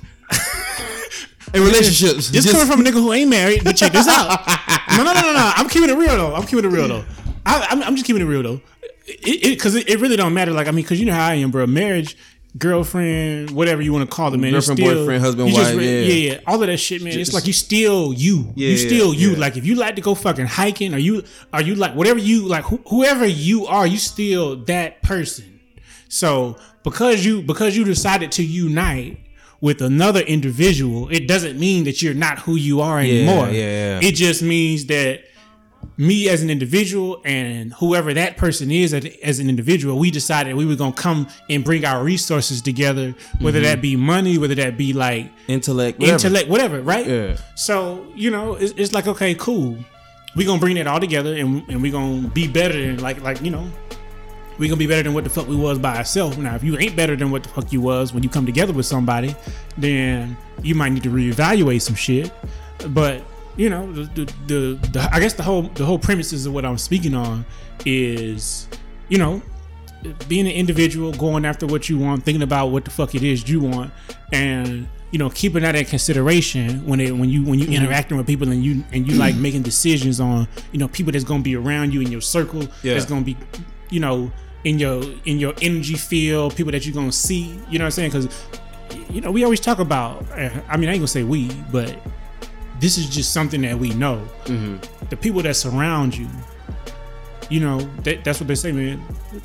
[1.55, 4.47] in relationships, This just- coming from a nigga who ain't married, but check this out.
[4.91, 5.53] no, no, no, no, no.
[5.57, 6.35] I'm keeping it real though.
[6.35, 7.05] I'm keeping it real though.
[7.45, 8.61] I, I'm, I'm just keeping it real though.
[9.25, 10.53] Because it, it, really don't matter.
[10.53, 11.65] Like I mean, because you know how I am, bro.
[11.67, 12.17] Marriage,
[12.59, 14.51] girlfriend, whatever you want to call it, man.
[14.51, 15.91] Girlfriend, still- boyfriend, husband, you just wife, yeah.
[15.91, 16.41] yeah, yeah.
[16.47, 17.19] All of that shit, man.
[17.19, 18.53] it's like you still you.
[18.57, 19.31] Yeah, you still you.
[19.33, 19.39] yeah.
[19.39, 22.47] Like if you like to go fucking hiking, or you are you like whatever you
[22.49, 25.61] like, wh- whoever you are, you still that person.
[26.09, 29.21] So because you because you decided to unite
[29.61, 33.49] with another individual, it doesn't mean that you're not who you are anymore.
[33.49, 34.01] yeah, yeah.
[34.03, 35.23] It just means that
[35.97, 40.67] me as an individual and whoever that person is as- an individual, we decided we
[40.67, 43.67] were gonna come and bring our resources together, whether mm-hmm.
[43.67, 46.15] that be money, whether that be like intellect, whatever.
[46.15, 47.07] intellect, whatever, right?
[47.07, 47.37] Yeah.
[47.55, 49.77] So you know, it's, it's like okay, cool.
[50.35, 53.41] We're gonna bring that all together, and and we gonna be better than like like
[53.41, 53.71] you know,
[54.59, 56.39] we gonna be better than what the fuck we was by ourselves.
[56.39, 58.73] Now, if you ain't better than what the fuck you was when you come together
[58.73, 59.35] with somebody,
[59.77, 62.33] then you might need to reevaluate some shit.
[62.89, 63.23] But
[63.57, 66.65] you know, the the, the, the I guess the whole the whole premises of what
[66.65, 67.45] I'm speaking on
[67.85, 68.69] is,
[69.09, 69.43] you know,
[70.29, 73.49] being an individual, going after what you want, thinking about what the fuck it is
[73.49, 73.93] you want,
[74.33, 77.73] and you know, keeping that in consideration when it when you when Mm-hmm.
[77.73, 81.13] you interacting with people and you and you like making decisions on you know people
[81.13, 82.95] that's gonna be around you in your circle, Yeah.
[82.95, 83.37] that's gonna be,
[83.91, 84.31] you know,
[84.67, 87.61] in your in your energy field, people that you're gonna see.
[87.71, 88.11] You know what I'm saying?
[88.11, 88.47] Because
[89.09, 90.29] you know we always talk about.
[90.33, 91.97] uh, I mean, I ain't gonna say we, but
[92.81, 94.27] this is just something that we know.
[94.45, 95.07] Mm-hmm.
[95.09, 96.29] The people that surround you,
[97.49, 99.01] you know, that, that's what they say, man.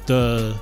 [0.07, 0.59] The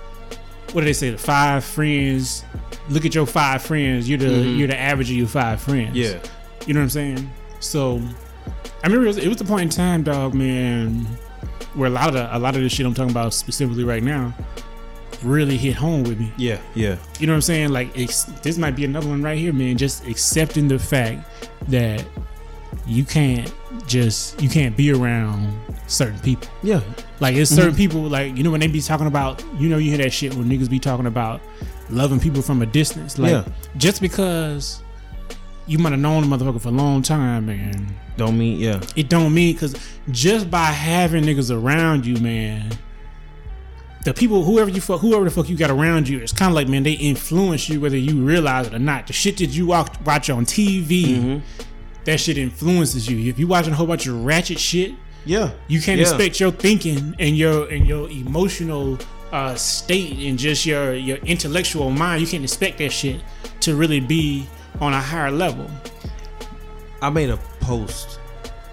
[0.74, 1.12] what do they say?
[1.12, 2.43] The five friends.
[2.89, 4.10] Look at your five friends.
[4.10, 5.95] You're the you're the average of your five friends.
[5.95, 6.26] Mm-hmm.
[6.26, 6.32] Yeah.
[6.67, 7.32] You know what I'm saying?
[7.62, 8.02] So
[8.84, 11.08] I remember it was, it was the point in time, dog, man,
[11.73, 14.03] where a lot of the, a lot of the shit I'm talking about specifically right
[14.03, 14.34] now
[15.23, 16.32] really hit home with me.
[16.38, 16.97] Yeah, yeah.
[17.19, 17.69] You know what I'm saying?
[17.69, 19.77] Like ex- this might be another one right here, man.
[19.77, 21.27] Just accepting the fact
[21.69, 22.05] that
[22.86, 23.53] you can't
[23.88, 26.47] just you can't be around certain people.
[26.63, 26.82] Yeah.
[27.19, 27.77] Like it's certain mm-hmm.
[27.77, 30.34] people, like you know when they be talking about, you know, you hear that shit
[30.34, 31.41] when niggas be talking about
[31.89, 33.17] loving people from a distance.
[33.17, 33.45] Like Yeah.
[33.77, 34.82] just because
[35.69, 38.82] you might have known the motherfucker for a long time, man, Don't mean yeah.
[38.95, 39.75] it don't mean because
[40.12, 42.71] just by having niggas around you, man,
[44.05, 46.55] the people, whoever you fuck, whoever the fuck you got around you, it's kind of
[46.55, 49.08] like, man, they influence you whether you realize it or not.
[49.08, 51.63] The shit that you watch, watch on TV, Mm-hmm.
[52.05, 53.29] that shit influences you.
[53.29, 54.93] If you watching a whole bunch of ratchet shit,
[55.25, 55.51] Yeah.
[55.67, 56.08] you can't Yeah.
[56.08, 58.97] expect your thinking and your and your emotional
[59.34, 62.21] uh, state and just your your intellectual mind.
[62.21, 63.21] You can't expect that shit
[63.60, 64.47] to really be
[64.81, 65.69] on a higher level.
[67.01, 68.19] I made a post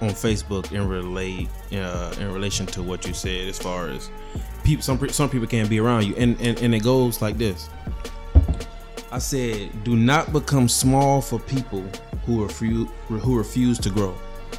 [0.01, 4.11] on Facebook in relate uh, in relation to what you said as far as
[4.63, 7.69] people some some people can't be around you and, and and it goes like this.
[9.13, 11.85] I said, do not become small for people
[12.27, 14.15] who refuse who refuse to grow.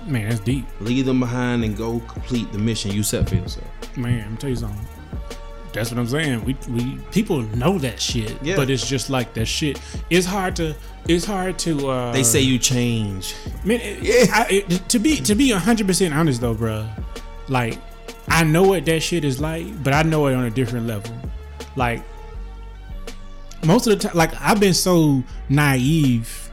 [0.05, 0.65] Man, that's deep.
[0.79, 3.97] Leave them behind and go complete the mission you set for yourself.
[3.97, 4.96] Man, I'm tell you something.
[5.73, 6.43] That's what I'm saying.
[6.45, 8.55] We we people know that shit, Yeah.
[8.55, 9.79] but it's just like that shit.
[10.09, 10.75] It's hard to
[11.07, 11.89] it's hard to.
[11.89, 13.35] uh They say you change.
[13.63, 16.87] Man, it, I, it, to be to be hundred percent honest though, bruh,
[17.47, 17.77] like
[18.27, 21.15] I know what that shit is like, but I know it on a different level.
[21.75, 22.01] Like
[23.65, 26.46] most of the time, like I've been so naive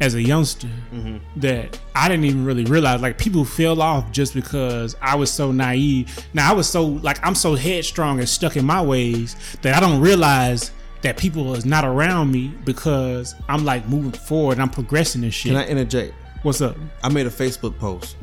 [0.00, 1.18] as a youngster mm-hmm.
[1.40, 3.00] that I didn't even really realize.
[3.00, 6.26] Like people fell off just because I was so naive.
[6.32, 9.80] Now I was so like I'm so headstrong and stuck in my ways that I
[9.80, 10.72] don't realize.
[11.02, 15.32] That people is not around me because I'm like moving forward and I'm progressing and
[15.32, 15.52] shit.
[15.52, 16.12] Can I interject?
[16.42, 16.76] What's up?
[17.02, 18.16] I made a Facebook post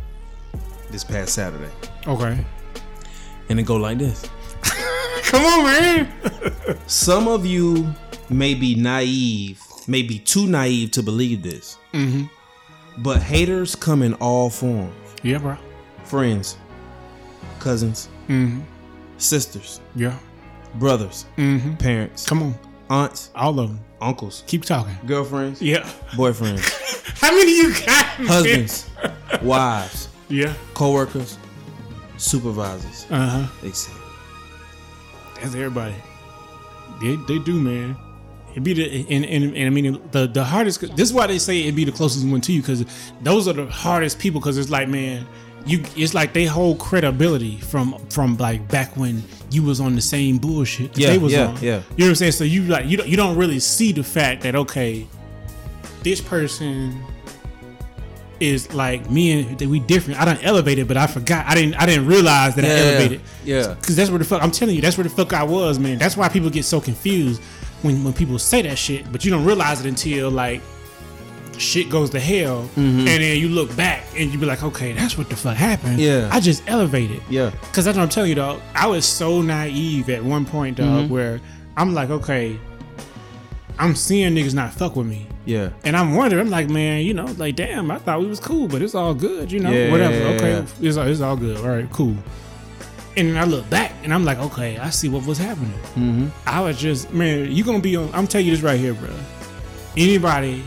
[0.91, 1.71] this past Saturday,
[2.05, 2.45] Okay.
[3.49, 4.29] and it go like this.
[5.23, 6.13] Come on, man.
[6.85, 7.93] Some of you
[8.29, 11.77] may be naive, may be too naive to believe this.
[11.93, 12.23] Mm-hmm.
[13.03, 14.93] But haters come in all forms.
[15.23, 15.57] Yeah, bro.
[16.03, 16.57] Friends,
[17.59, 18.61] cousins, Mm-hmm.
[19.17, 20.17] sisters, Yeah.
[20.75, 21.75] brothers, Mm-hmm.
[21.75, 22.55] parents, Come on.
[22.89, 23.79] aunts, All of them.
[24.01, 24.97] uncles, Keep talking.
[25.05, 25.87] girlfriends, Yeah.
[26.13, 26.61] boyfriends,
[27.21, 28.05] How many you got?
[28.27, 28.89] husbands,
[29.41, 30.53] wives, Yeah.
[30.73, 31.37] co-workers,
[32.17, 33.67] supervisors, Uh huh.
[33.67, 33.95] etc.
[35.35, 35.95] That's everybody.
[37.01, 37.95] They, they do, man.
[38.57, 40.81] It be the and, and, and I mean the the hardest.
[40.97, 42.83] This is why they say it be the closest one to you because
[43.21, 44.41] those are the hardest people.
[44.41, 45.27] Because it's like, man,
[45.67, 45.83] you.
[45.95, 50.39] It's like they hold credibility from from like back when you was on the same
[50.39, 51.53] bullshit that Yeah, they was yeah, on.
[51.57, 51.59] yeah.
[51.61, 52.31] You know what I'm saying?
[52.31, 55.05] So you like you don't you don't really see the fact that okay,
[56.01, 56.99] this person
[58.39, 60.19] is like me and that we different.
[60.19, 61.45] I don't elevate it, but I forgot.
[61.45, 63.21] I didn't I didn't realize that I elevated.
[63.45, 63.75] yeah.
[63.83, 65.99] Cause that's where the fuck I'm telling you, that's where the fuck I was, man.
[65.99, 67.39] That's why people get so confused
[67.81, 70.61] when when people say that shit, but you don't realize it until like
[71.57, 72.99] shit goes to hell, Mm-hmm.
[72.99, 75.99] and then you look back and you be like, okay, that's what the fuck happened.
[75.99, 76.29] Yeah.
[76.31, 77.21] I just elevated.
[77.29, 77.51] Yeah.
[77.73, 78.61] Cause that's what I'm telling you, dog.
[78.75, 81.13] I was so naive at one point, dog, Mm-hmm.
[81.13, 81.41] where
[81.75, 82.59] I'm like, okay,
[83.79, 85.27] I'm seeing niggas not fuck with me.
[85.45, 85.69] Yeah.
[85.83, 88.67] And I'm wondering, I'm like, man, you know, like, damn, I thought we was cool,
[88.67, 90.15] but it's all good, you know, Yeah, whatever.
[90.35, 91.57] okay, it's all, it's all good.
[91.57, 92.15] All right, cool.
[93.17, 95.79] And then I look back and I'm like, okay, I see what was happening.
[95.95, 96.27] Mm-hmm.
[96.45, 98.13] I was just, man, you gonna be on.
[98.13, 99.09] I'm telling you this right here, bro.
[99.97, 100.63] Anybody,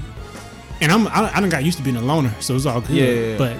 [0.80, 2.90] and I'm, I, I done got used to being a loner, so it's all good.
[2.90, 3.38] Yeah, yeah, yeah.
[3.38, 3.56] But,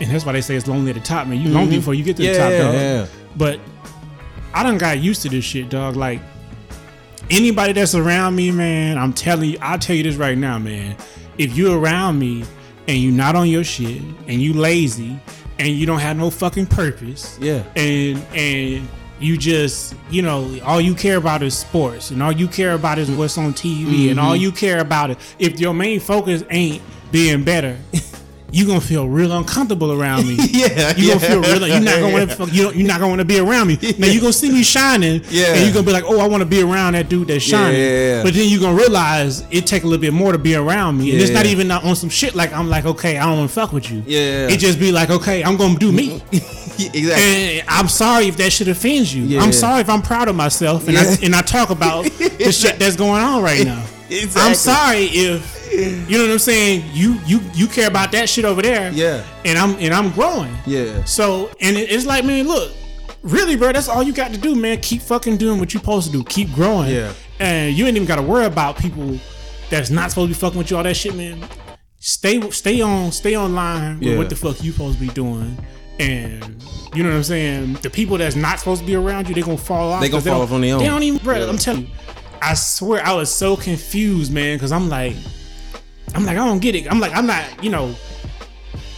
[0.00, 1.42] and that's why they say it's lonely at the top, man.
[1.42, 2.74] You lonely before you get to the top, dog.
[2.74, 3.06] yeah.
[3.36, 3.60] But
[4.54, 5.96] I done got used to this shit, dog.
[5.96, 6.22] Like
[7.30, 10.96] anybody that's around me, man, I'm telling you, I'll tell you this right now, man.
[11.36, 12.44] If you're around me
[12.88, 15.20] and you not on your shit and you lazy
[15.62, 17.62] and you don't have no fucking purpose, Yeah.
[17.76, 18.88] and and
[19.20, 22.98] you just you know all you care about is sports and all you care about
[22.98, 24.18] is what's on TV and mm-hmm.
[24.18, 27.78] all you care about it if your main focus ain't being better
[28.52, 31.14] you gonna feel real uncomfortable around me Yeah, you yeah.
[31.14, 33.24] gonna feel real You're not gonna want to you don't, you're not gonna want to
[33.24, 35.54] be around me now you're gonna see me shining Yeah.
[35.54, 37.80] and you're gonna be like oh I want to be around that dude that's shining
[37.80, 38.22] yeah, yeah.
[38.22, 41.12] but then you're gonna realize it take a little bit more to be around me
[41.12, 41.36] and it's Yeah.
[41.38, 43.90] not even on some shit like I'm like okay I don't want to fuck with
[43.90, 44.48] you Yeah.
[44.48, 46.22] it just be like okay I'm gonna do me
[46.78, 47.60] exactly.
[47.60, 49.24] and I'm sorry if that shit offends you.
[49.24, 49.40] Yeah.
[49.42, 52.78] I'm sorry if I'm proud of myself and I and I talk about the shit
[52.78, 53.82] that's going on right now.
[54.10, 54.42] Exactly.
[54.42, 56.84] I'm sorry if you know what I'm saying.
[56.92, 58.90] You you you care about that shit over there.
[58.92, 59.24] Yeah.
[59.44, 60.54] And I'm and I'm growing.
[60.66, 61.04] Yeah.
[61.04, 62.72] So and it- it's like, man, look,
[63.22, 64.80] really, bro, that's all you got to do, man.
[64.80, 66.24] Keep fucking doing what you're supposed to do.
[66.24, 66.90] Keep growing.
[66.92, 67.12] Yeah.
[67.40, 69.18] And you ain't even got to worry about people
[69.70, 71.42] that's not supposed to be fucking with you all that shit, man.
[71.98, 74.16] Stay stay on stay online with Yeah.
[74.18, 75.56] what the fuck you supposed to be doing.
[76.00, 76.62] And
[76.94, 77.74] you know what I'm saying?
[77.74, 80.00] The people that's not supposed to be around you, they gonna fall off.
[80.02, 80.80] They gonna fall off on their own.
[80.80, 81.38] They don't even, bro.
[81.38, 81.48] Yeah.
[81.48, 81.88] I'm telling you,
[82.40, 85.14] I swear, I was so confused, man, because I'm like,
[86.14, 86.90] I'm like, I don't get it.
[86.90, 87.94] I'm like, I'm not, you know,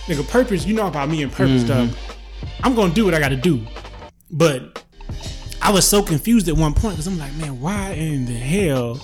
[0.07, 0.67] nigga, purpose.
[0.67, 1.91] You know about me and purpose, Mm-hmm.
[1.91, 1.97] dog.
[2.63, 3.65] I'm gonna do what I gotta do,
[4.31, 4.83] but
[5.63, 9.01] I was so confused at one point because I'm like, man, why in the hell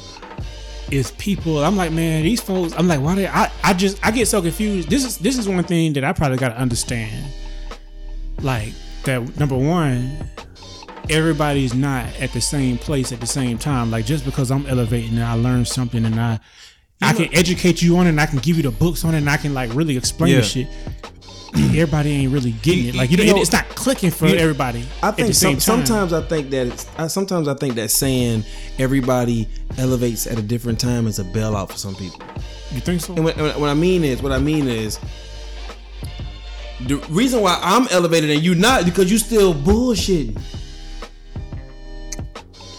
[0.90, 1.62] is people?
[1.64, 2.72] I'm like, man, these folks.
[2.76, 3.26] I'm like, why they?
[3.28, 4.88] I, I just I get so confused.
[4.90, 7.26] This is this is one thing that I probably gotta understand.
[8.42, 8.72] Like
[9.04, 10.16] that number one,
[11.08, 13.90] everybody's not at the same place at the same time.
[13.90, 16.40] Like just because I'm elevating and I learned something and I
[17.02, 19.18] I can educate you on it and I can give you the books on it
[19.18, 20.40] and I can like really explain Yeah.
[20.40, 20.68] the shit.
[21.54, 22.94] Everybody ain't really getting it.
[22.94, 24.84] Like you, You know, know, it's not clicking for you- everybody.
[25.02, 25.60] I think some, time.
[25.60, 28.44] sometimes I think that I, sometimes I think that saying
[28.78, 32.20] everybody elevates at a different time is a bailout for some people.
[32.70, 33.14] you think so.
[33.14, 35.00] And what, what I mean is, what I mean is,
[36.86, 40.40] the reason why I'm elevated and you not because you still bullshitting.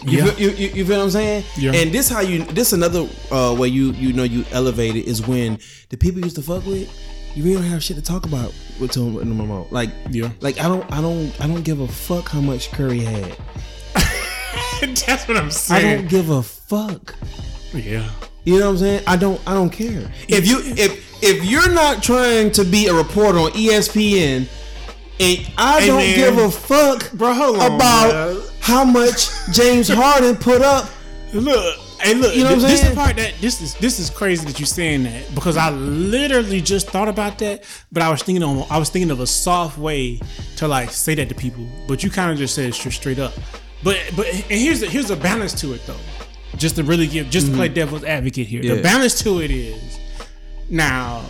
[0.03, 0.25] You, Yeah.
[0.31, 1.43] feel, you, you, you feel what I'm saying?
[1.57, 1.73] Yeah.
[1.73, 5.59] And this how you this another uh, way you you know you elevated is when
[5.89, 6.89] the people you used to fuck with,
[7.35, 9.67] you really don't have shit to talk about with them no more.
[9.69, 10.31] Like Yeah.
[10.41, 13.37] like I don't I don't I don't give a fuck how much Curry had.
[14.81, 15.85] That's what I'm saying.
[15.85, 17.15] I don't give a fuck.
[17.73, 18.09] yeah.
[18.43, 19.03] You know what I'm saying?
[19.05, 19.39] I don't.
[19.45, 20.11] I don't care.
[20.27, 24.47] If you if if you're not trying to be a reporter on ESPN,
[25.21, 26.15] and I Hey, don't man.
[26.15, 28.43] give a fuck Bro, on, about bro.
[28.59, 30.89] how much James Harden put up.
[31.33, 32.35] Look, hey, look.
[32.35, 32.95] You know what I'm this, this is saying?
[32.95, 36.59] the part that this is this is crazy that you're saying that because I literally
[36.59, 39.77] just thought about that, but I was thinking on I was thinking of a soft
[39.77, 40.19] way
[40.57, 43.33] to like say that to people, but you kind of just said it straight, up.
[43.83, 45.95] But but and here's a, here's a balance to it though,
[46.57, 48.61] just to really give just to play devil's advocate here.
[48.61, 48.81] The Mm-hmm.
[48.83, 49.99] Balance to it is
[50.69, 51.23] now.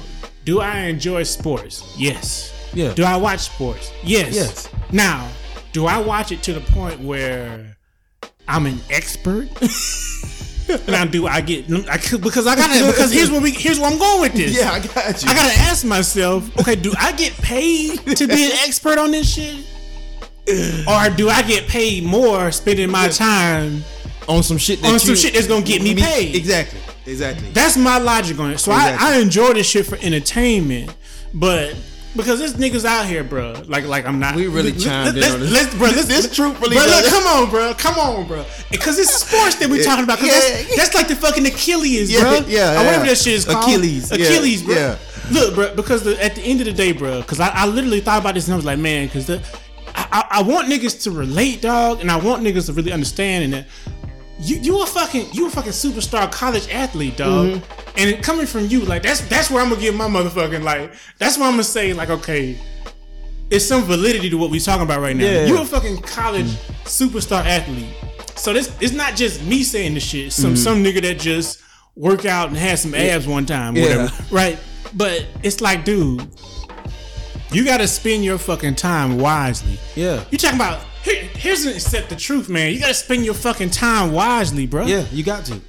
[0.46, 1.94] Do I enjoy sports?
[1.98, 2.52] Yes.
[2.74, 2.94] Yeah.
[2.94, 3.92] Do I watch sports?
[4.04, 4.36] Yes.
[4.36, 4.70] Yes.
[4.92, 5.30] Now,
[5.74, 7.78] do I watch it to the point where
[8.48, 9.48] I'm an expert?
[10.88, 13.98] now, do I get I, because I gotta because here's where we here's where I'm
[13.98, 14.58] going with this.
[14.58, 15.30] Yeah, I got you.
[15.30, 19.34] I gotta ask myself, okay, do I get paid to be an expert on this
[19.34, 19.66] shit?
[20.88, 23.84] Or do I get paid more spending my time
[24.28, 24.82] on some shit.
[24.82, 26.36] That on some shit that's gonna get me paid?
[26.36, 26.80] Exactly.
[27.06, 27.50] Exactly.
[27.52, 28.60] That's my logic on it.
[28.60, 29.08] So Exactly.
[29.08, 30.96] I, I enjoy this shit for entertainment,
[31.34, 31.76] but
[32.16, 33.62] because there's niggas out here, bro.
[33.68, 34.36] Like, like I'm not.
[34.36, 35.52] We really let- chimed in let's, on this.
[35.52, 37.74] Let's, bro, let's, This truthfully, bro, look, come on, bro.
[37.76, 38.46] Come on, bro.
[38.70, 40.20] Because it's sports that we're talking about.
[40.20, 40.76] 'cause Yeah, that's, yeah.
[40.78, 42.46] that's like the fucking Achilles, Yeah, bro.
[42.48, 43.64] yeah, Or whatever that shit is called.
[43.70, 44.76] Achilles, yeah, Achilles, bro.
[44.76, 44.98] yeah.
[45.32, 45.76] Look, bro.
[45.76, 47.22] Because the, at the end of the day, bro.
[47.22, 49.42] Because I, I literally thought about this and I was like, man, because the.
[49.94, 53.44] I, I, I want niggas to relate, dog, and I want niggas to really understand
[53.44, 53.68] and that
[54.42, 57.48] you you a fucking you a fucking superstar college athlete, dog.
[57.50, 57.98] Mm-hmm.
[57.98, 60.94] And it coming from you, like that's that's where I'm gonna give my motherfucking like
[61.20, 62.58] that's where I'm gonna say like okay,
[63.50, 65.26] it's some validity to what we're talking about right now.
[65.26, 65.46] Yeah.
[65.46, 66.48] You a fucking college
[66.86, 67.94] superstar athlete.
[68.36, 70.34] So this it's not just me saying this shit.
[70.34, 71.62] Some some nigga that just
[71.96, 73.84] work out and had some abs one time, Mm-hmm.
[73.84, 74.04] Yeah.
[74.04, 74.24] whatever.
[74.36, 74.60] Right?
[74.94, 76.28] But it's like, dude,
[77.52, 79.78] you gotta spend your fucking time wisely.
[79.96, 80.24] Yeah.
[80.32, 80.82] You talking about
[81.42, 82.72] here's an accept the truth, man.
[82.74, 84.86] You gotta spend your fucking time wisely, bro.
[84.86, 85.06] Yeah.
[85.12, 85.56] You got to.
[85.56, 85.62] You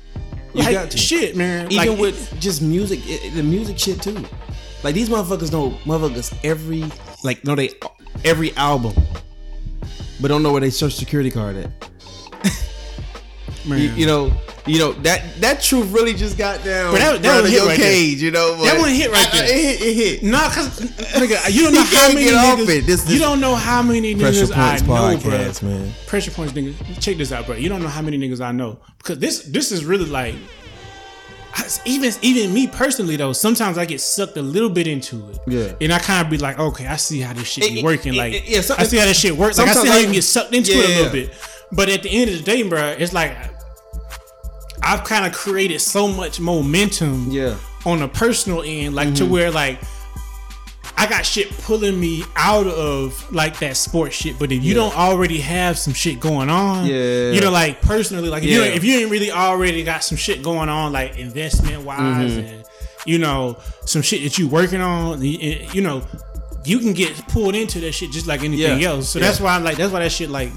[0.62, 0.98] Like, got to.
[0.98, 1.72] shit, man.
[1.72, 4.24] Even Like, with just music, i- the music shit too.
[4.82, 6.84] Like these motherfuckers know motherfuckers every
[7.24, 7.70] like know they
[8.24, 8.94] every album,
[10.20, 11.70] but don't know where they social security card at.
[13.66, 13.78] man.
[13.80, 14.32] You, you know,
[14.66, 17.66] you know that that truth really just got down But that- that one hit your
[17.66, 17.90] right there.
[17.92, 18.22] cage.
[18.22, 19.56] You know, That one hit right I- I- there.
[19.58, 19.80] It hit.
[19.82, 20.22] It hit.
[20.22, 22.68] Nah, cause nigga, you don't know how many niggas.
[22.78, 22.86] it.
[22.86, 25.68] This- you don't know how many Pressure niggas I know, podcast, bro.
[25.70, 25.92] man.
[26.06, 26.74] Pressure points, nigga.
[27.00, 27.56] Check this out, bro.
[27.56, 30.34] You don't know how many niggas I know because this this is really like.
[31.84, 35.38] Even even me personally though, sometimes I get sucked a little bit into it.
[35.46, 35.72] Yeah.
[35.82, 38.14] and I kind of be like, okay, I see how this shit be It- working.
[38.14, 39.58] it- Like, it- yeah, I see how this shit works.
[39.58, 40.96] Like, I see how you can get sucked into it a Yeah.
[40.96, 41.34] little bit.
[41.70, 43.36] But at the end of the day, bro, it's like
[44.82, 47.56] I've kind of created so much momentum Yeah.
[47.86, 49.14] on a personal end, like Mm-hmm.
[49.16, 49.80] to where like
[50.96, 54.38] I got shit pulling me out of like that sports shit.
[54.38, 57.30] But if you don't already have some shit going on, Yeah.
[57.32, 60.42] you know, like personally, like if, you, if you ain't really already got some shit
[60.42, 62.46] going on, like investment wise, Mm-hmm.
[62.46, 62.64] and
[63.04, 66.06] you know, some shit that you working on, you know,
[66.64, 68.88] you can get pulled into that shit just like anything Yeah.
[68.90, 69.08] else.
[69.08, 69.26] So Yeah.
[69.26, 70.50] that's why I'm like, that's why that shit like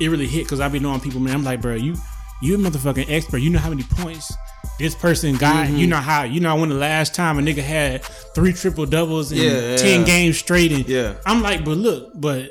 [0.00, 1.34] it really hit because I be knowing people, man.
[1.34, 1.94] I'm like, bro, you
[2.42, 3.38] you a motherfucking expert.
[3.38, 4.32] You know how many points
[4.78, 5.66] this person got.
[5.66, 5.76] Mm-hmm.
[5.76, 9.32] You know how you know when the last time a nigga had three triple doubles
[9.32, 10.06] in Yeah, ten yeah.
[10.06, 10.72] games straight.
[10.72, 11.14] And Yeah.
[11.26, 12.50] I'm like, but look, but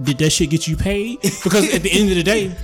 [0.00, 1.18] did that shit get you paid?
[1.44, 2.54] Because at the end of the day.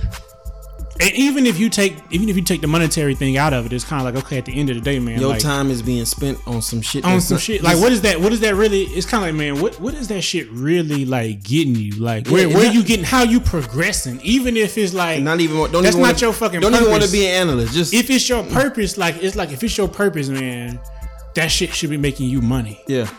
[1.01, 3.71] And even if you take, even if you take the monetary thing out of it,
[3.71, 4.37] it's kind of like okay.
[4.37, 6.81] At the end of the day, man, Your like, time is being spent on some
[6.81, 7.05] shit.
[7.05, 7.63] on some not- shit.
[7.63, 8.19] Like, what is that?
[8.19, 8.81] What is that really?
[8.83, 11.93] It's kind of like, man, what what is that shit really like getting you?
[11.93, 13.05] Like, where Yeah, where not- you getting?
[13.05, 14.19] How you progressing?
[14.23, 15.55] Even if it's like Not even.
[15.55, 17.73] Don't That's even not wanna, your fucking Don't even want to be an analyst.
[17.73, 20.79] Just if it's your purpose, like it's like if it's your purpose, man,
[21.35, 22.81] that shit should be making you money.
[22.87, 23.09] yeah.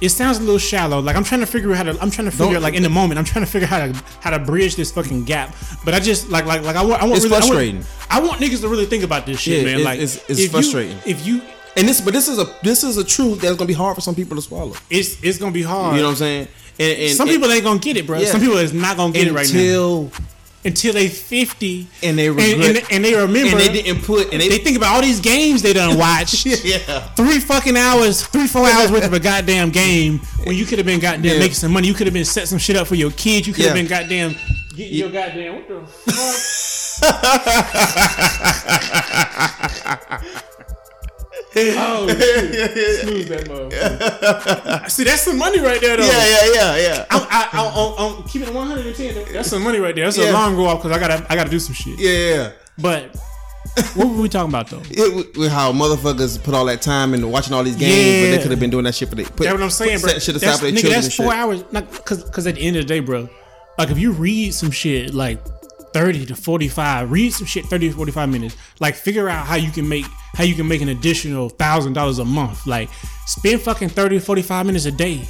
[0.00, 1.00] It sounds a little shallow.
[1.00, 2.00] Like I'm trying to figure out how to.
[2.00, 3.18] I'm trying to figure out like in the moment.
[3.18, 5.54] I'm trying to figure out how to how to bridge this fucking gap.
[5.84, 7.02] But I just like like like I want.
[7.02, 9.58] I want It's really, I want- I want, niggas to really think about this shit,
[9.58, 9.80] Yeah, man.
[9.80, 10.98] it's- Like it's- it's if you- frustrating.
[11.06, 11.42] if you,
[11.76, 14.00] And this, but this is a this is a truth that's gonna be hard for
[14.00, 14.74] some people to swallow.
[14.88, 15.94] it's it's gonna be hard.
[15.96, 16.48] You know what I'm saying?
[16.80, 18.18] And, and Some and people ain't gonna get it, bro.
[18.18, 18.26] Yeah.
[18.32, 20.10] Some people is not gonna get it right now
[20.64, 24.30] until they 50 and they and, regret and, and they remember and they didn't put
[24.32, 26.44] and they, they think about all these games they done watched.
[26.64, 30.78] yeah Three fucking hours, three four hours worth of a goddamn game when you could
[30.78, 31.38] have been goddamn Yeah.
[31.38, 31.88] making some money.
[31.88, 33.46] You could have been set some shit up for your kids.
[33.46, 33.82] You could have Yeah.
[33.82, 34.34] been goddamn
[34.76, 35.86] getting your goddamn what the
[40.20, 40.44] fuck.
[41.56, 43.00] Oh, shit.
[43.00, 44.90] snooze that motherfucker.
[44.90, 46.04] See, that's some money right there, though.
[46.04, 47.68] yeah yeah yeah yeah I'm, I, I,
[48.08, 49.32] I'm, I'm keeping it 110.
[49.32, 50.04] That's some money right there.
[50.04, 50.26] That's Yeah.
[50.26, 51.98] a alarm go off because I gotta, I gotta do some shit.
[51.98, 52.52] yeah yeah.
[52.78, 53.16] But
[53.94, 54.82] what were we talking about though?
[54.90, 58.42] It, with- how motherfuckers put all that time into watching all these games, but they
[58.42, 59.24] could have been doing that shit for they.
[59.24, 60.12] Put, That's what I'm saying, bro.
[60.12, 61.34] That shit aside That's, for nigga, that's four shit.
[61.34, 61.64] hours.
[61.72, 63.28] Not because, because at the end of the day, bro,
[63.78, 65.40] like if you read some shit, like
[65.92, 69.70] 30 to 45 read some shit 30 to 45 minutes like figure out how you
[69.70, 72.88] can make how you can make an additional thousand dollars a month like
[73.26, 75.22] spend fucking 30 to 45 minutes a day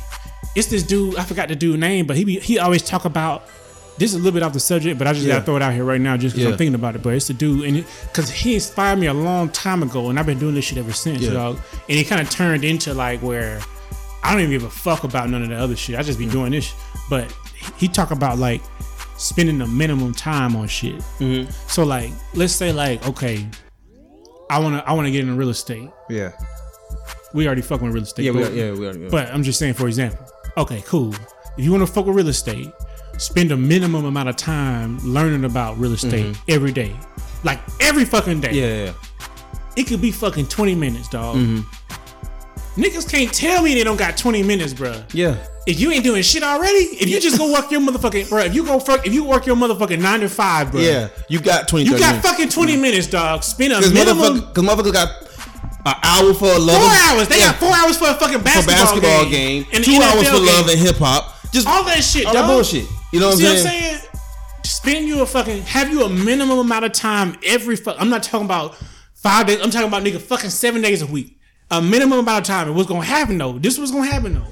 [0.56, 3.44] it's this dude i forgot the dude name but he be, he always talk about
[3.98, 5.34] this is a little bit off the subject but i just Yeah.
[5.34, 6.52] gotta throw it out here right now just because Yeah.
[6.52, 9.48] i'm thinking about it but it's the dude and because he inspired me a long
[9.50, 11.32] time ago and i've been doing this shit ever since Yeah.
[11.32, 11.58] dog
[11.88, 13.60] and it kind of turned into like where
[14.22, 16.26] i don't even give a fuck about none of the other shit i just be
[16.26, 16.72] doing this
[17.08, 17.34] but
[17.76, 18.62] he talk about like
[19.20, 20.96] spending the minimum time on shit.
[21.18, 21.50] Mm-hmm.
[21.68, 23.46] So like, let's say like, okay,
[24.48, 25.90] I wanna I wanna get into real estate.
[26.08, 26.32] Yeah.
[27.32, 28.24] We already fucking with real estate.
[28.24, 28.96] Yeah, we are, yeah, we are.
[28.96, 29.08] Yeah.
[29.10, 31.14] but I'm just saying, for example, okay, cool.
[31.56, 32.72] If you wanna fuck with real estate,
[33.18, 36.96] spend a minimum amount of time learning about real estate every day,
[37.44, 38.48] like every fucking day.
[38.48, 38.56] Mm-hmm.
[38.56, 38.92] yeah, yeah.
[39.76, 41.36] It could be fucking 20 minutes, dog.
[41.36, 42.80] Mm-hmm.
[42.80, 45.04] Niggas can't tell me they don't got 20 minutes, bruh.
[45.14, 45.36] Yeah.
[45.70, 48.54] If you ain't doing shit already, if you just go work your motherfucking, bro, if
[48.54, 51.08] you go fuck, if you work your motherfucking nine to five, bro, Yeah.
[51.28, 52.28] You got 20 you got minutes.
[52.28, 53.44] fucking twenty minutes, dog.
[53.44, 55.08] Spend a Because minimum motherfuckers, 'cause motherfuckers got
[55.86, 56.76] an hour for a love.
[56.82, 57.28] four hours.
[57.28, 59.64] They yeah, got four hours for a fucking basketball, basketball game.
[59.72, 61.36] and two hours for NFL love and hip hop.
[61.52, 62.46] Just all that shit, all dog.
[62.46, 62.86] that bullshit.
[63.12, 63.82] You know what See I'm what I'm saying?
[63.82, 64.00] saying?
[64.64, 67.76] Spend you a fucking have you a minimum amount of time every.
[67.76, 68.76] Fuck, I'm not talking about
[69.14, 69.58] five days.
[69.62, 71.38] I'm talking about nigga fucking seven days a week.
[71.70, 72.66] A minimum amount of time.
[72.68, 73.52] And what's gonna happen though?
[73.58, 74.46] This was gonna happen though.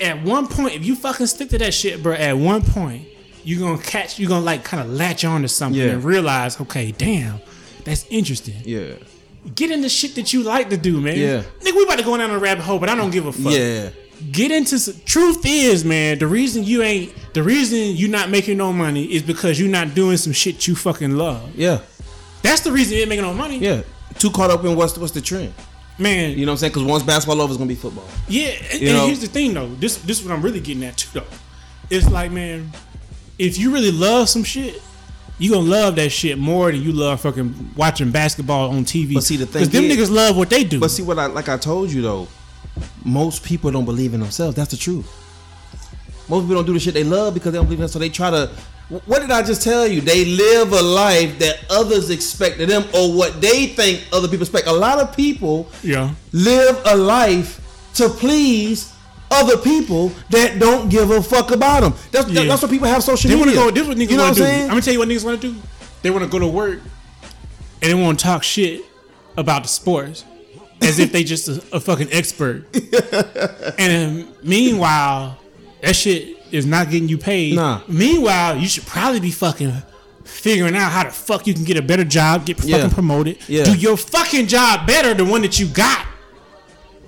[0.00, 3.06] At one point, if you fucking stick to that shit, bro, at one point
[3.44, 4.18] you're gonna catch.
[4.18, 5.88] You're gonna like kind of latch on to something Yeah.
[5.92, 7.40] and realize, okay, damn,
[7.84, 8.56] that's interesting.
[8.64, 8.94] Yeah.
[9.54, 11.16] Get into shit that you like to do, man.
[11.16, 11.42] Yeah.
[11.60, 13.52] Nigga, we about to go down a rabbit hole, but I don't give a fuck.
[13.52, 13.90] Yeah.
[14.32, 18.72] Get into truth is, man, the reason you ain't the reason you not making no
[18.72, 21.54] money is because you're not doing some shit you fucking love.
[21.54, 21.80] Yeah.
[22.42, 23.58] That's the reason you ain't making no money.
[23.58, 23.82] Yeah.
[24.18, 25.54] Too caught up in what's what's the trend.
[25.98, 26.72] Man, You know what I'm saying?
[26.72, 28.04] Because once basketball over, it's gonna be football.
[28.28, 29.68] yeah, and, and here's the thing though.
[29.74, 31.26] This this is what I'm really getting at too though.
[31.90, 32.70] It's like, man,
[33.38, 34.80] if you really love some shit,
[35.38, 39.14] you gonna love that shit more than you love fucking watching basketball on TV.
[39.14, 40.78] But see, the thing Because them niggas love what they do.
[40.80, 42.28] But see what I like I told you though,
[43.04, 44.54] most people don't believe in themselves.
[44.56, 45.06] That's the truth.
[46.28, 47.88] Most people don't do the shit they love because they don't believe in it.
[47.88, 48.50] So they try to
[48.88, 50.00] what did I just tell you?
[50.00, 54.42] They live a life that others expect of them or what they think other people
[54.44, 54.66] expect.
[54.66, 56.14] A lot of people yeah.
[56.32, 57.60] live a life
[57.94, 58.92] to please
[59.30, 61.94] other people that don't give a fuck about them.
[62.12, 62.44] That's, Yeah.
[62.44, 63.64] that's what people have social They want media.
[63.64, 63.70] to go.
[63.70, 64.44] This is what niggas you know what I'm do.
[64.62, 65.60] I'm gonna tell you what niggas want to do.
[66.00, 66.80] They want to go to work
[67.82, 68.82] and they want to talk shit
[69.36, 70.24] about the sports
[70.80, 72.64] as if they just a, a fucking expert.
[73.78, 75.38] and meanwhile,
[75.82, 77.54] that shit is not getting you paid.
[77.56, 77.80] Nah.
[77.88, 79.72] Meanwhile, you should probably be fucking
[80.24, 82.76] figuring out how the fuck you can get a better job, get Yeah.
[82.76, 83.64] fucking promoted, Yeah.
[83.64, 86.06] do your fucking job better than one that you got.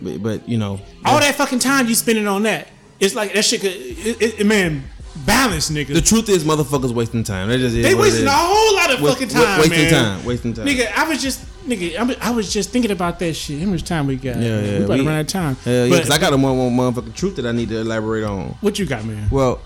[0.00, 2.68] But, but you know, All that fucking time you spending on that,
[2.98, 3.60] it's like that shit.
[3.60, 4.84] Could, it, it, man,
[5.26, 5.94] balance, nigga.
[5.94, 7.48] the truth is, motherfuckers wasting time.
[7.48, 9.90] That just they wasting a whole lot of Wa- fucking time, wasting man.
[9.92, 10.66] time, wasting time.
[10.66, 13.60] Nigga, I was just nigga, I was, I was just thinking about that shit.
[13.60, 14.36] How much time we got?
[14.36, 15.54] Yeah, yeah, We about to run out of time.
[15.56, 18.24] Hell yeah, because I got a one, one motherfucking truth that I need to elaborate
[18.24, 18.56] on.
[18.60, 19.28] what you got, man?
[19.30, 19.60] Well,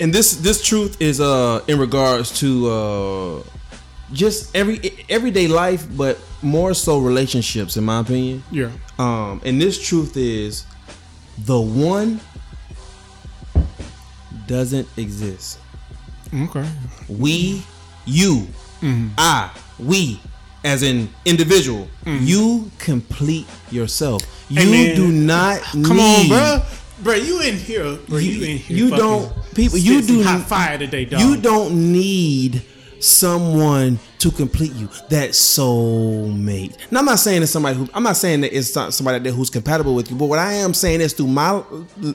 [0.00, 3.42] and this this truth is uh in regards to uh
[4.12, 8.42] just every everyday life, but more so relationships, in my opinion.
[8.50, 8.70] Yeah.
[8.98, 10.64] Um, and this truth is
[11.38, 12.20] the one
[14.50, 15.60] doesn't exist.
[16.34, 16.68] Okay.
[17.08, 17.62] We,
[18.04, 18.48] you,
[18.80, 19.08] mm-hmm.
[19.16, 20.20] I, we,
[20.64, 22.24] as an individual, mm-hmm.
[22.24, 24.22] you complete yourself.
[24.48, 25.86] You Hey, do not need.
[25.86, 26.62] Come need, on, bro.
[27.02, 27.96] Bro, you in here?
[28.08, 28.76] Bro, you, You- in here?
[28.76, 31.20] you don't- people- you do- hot fire today, dog.
[31.20, 32.62] You don't need
[33.04, 34.88] someone to complete you.
[35.08, 36.76] That soulmate.
[36.90, 39.32] Now I'm not saying it's somebody who I'm not saying that it's not somebody there
[39.32, 41.62] who's compatible with you, but what I am saying is through my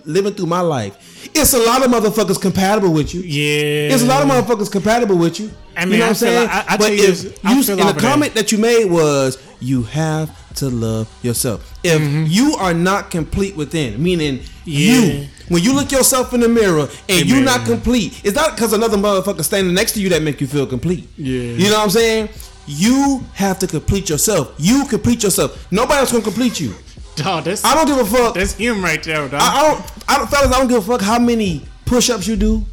[0.05, 3.21] living through my life, it's a lot of motherfuckers compatible with you.
[3.21, 3.93] Yeah.
[3.93, 5.51] It's a lot of motherfuckers compatible with you.
[5.77, 6.47] I mean, you know I what I'm saying?
[6.47, 7.23] like- I- I but you if this,
[7.67, 8.01] you in the of that.
[8.01, 11.73] comment that you made was you have to love yourself.
[11.83, 12.25] If Mm-hmm.
[12.27, 15.01] you are not complete within, meaning Yeah.
[15.01, 18.55] you, when you look yourself in the mirror and Hey, you're not complete, it's not
[18.55, 21.07] because another motherfucker standing next to you that make you feel complete.
[21.17, 21.41] Yeah.
[21.41, 22.29] You know what I'm saying?
[22.67, 24.53] You have to complete yourself.
[24.57, 25.71] You complete yourself.
[25.71, 26.73] Nobody else gonna complete you.
[27.15, 28.33] Dog, that's I don't give a fuck.
[28.35, 29.35] that's him right there, dog.
[29.41, 32.35] I, I don't, I don't, fellas, I don't give a fuck how many push-ups you
[32.35, 32.65] do,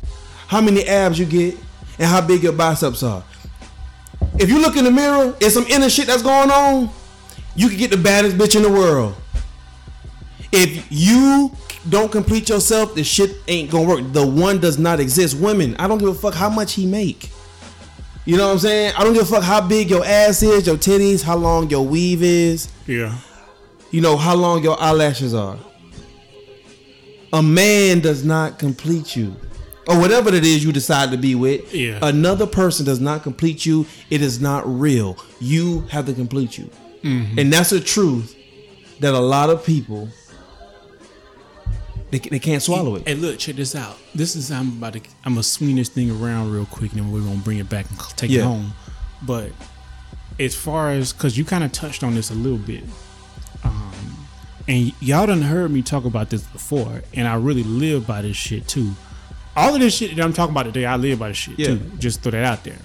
[0.48, 1.54] how many abs you get,
[1.98, 3.22] and how big your biceps are.
[4.38, 6.90] If you look in the mirror, and some inner shit that's going on,
[7.54, 9.14] you can get the baddest bitch in the world.
[10.50, 11.54] If you
[11.88, 14.12] don't complete yourself, the shit ain't gonna work.
[14.12, 15.38] The one does not exist.
[15.38, 17.30] Women, I don't give a fuck how much he make.
[18.24, 18.94] You know what I'm saying?
[18.96, 21.84] I don't give a fuck how big your ass is, your titties, how long your
[21.84, 23.18] weave is yeah.
[23.90, 25.58] you know how long your eyelashes are.
[27.32, 29.34] A man does not complete you.
[29.88, 31.74] or whatever it is you decide to be with.
[31.74, 31.98] Yeah.
[32.02, 33.86] Another person does not complete you.
[34.10, 35.18] It is not real.
[35.40, 36.70] You have to complete you,
[37.02, 37.36] mm-hmm.
[37.38, 38.36] and that's a truth
[39.00, 40.08] that a lot of people
[42.12, 43.08] they, they can't swallow it.
[43.08, 43.98] Hey, look, check this out.
[44.14, 47.10] This is I'm about to I'm gonna swing this thing around real quick, and then
[47.10, 48.72] we're gonna bring it back and take it home.
[49.22, 49.50] But
[50.38, 52.84] as far as because you kind of touched on this a little bit,
[53.64, 53.92] um,
[54.68, 58.36] and y'all done heard me talk about this before, and I really live by this
[58.36, 58.92] shit too.
[59.56, 61.66] All of this shit that I'm talking about today, I live by this shit Yeah.
[61.68, 61.78] too.
[61.98, 62.78] Just throw that out there,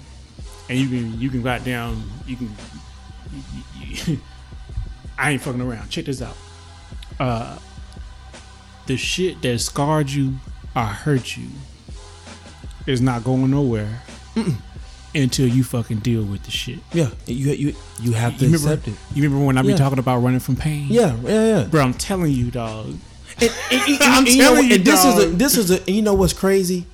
[0.70, 2.50] and you can you can write down you can.
[3.80, 4.20] you- you-
[5.18, 5.90] I ain't fucking around.
[5.90, 6.36] Check this out.
[7.18, 7.58] Uh,
[8.88, 10.34] the shit that scarred you
[10.74, 11.46] or hurt you
[12.86, 14.02] is not going nowhere
[15.14, 16.78] until you fucking deal with the shit.
[16.92, 18.94] Yeah, you you you have to You remember, accept it.
[19.16, 19.76] you remember when I be Yeah.
[19.76, 20.86] talking about running from pain?
[20.90, 21.64] Yeah, yeah, yeah.
[21.64, 22.86] Bro, I'm telling you, dog.
[23.40, 25.38] And, and- and- I'm and you know telling what- you, and this is a dog.
[25.38, 26.86] this is a and you know what's crazy?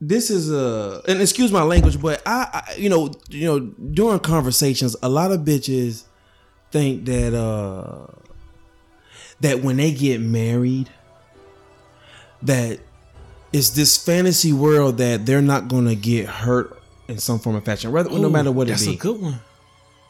[0.00, 4.20] This is a and excuse my language, but I, I you know you know during
[4.20, 6.04] conversations, a lot of bitches
[6.70, 8.06] think that uh
[9.40, 10.90] that when they get married,
[12.42, 12.80] that
[13.52, 17.90] it's this fantasy world that they're not gonna get hurt in some form of fashion,
[17.90, 18.94] rather no matter what it That's be.
[18.94, 19.40] a good one.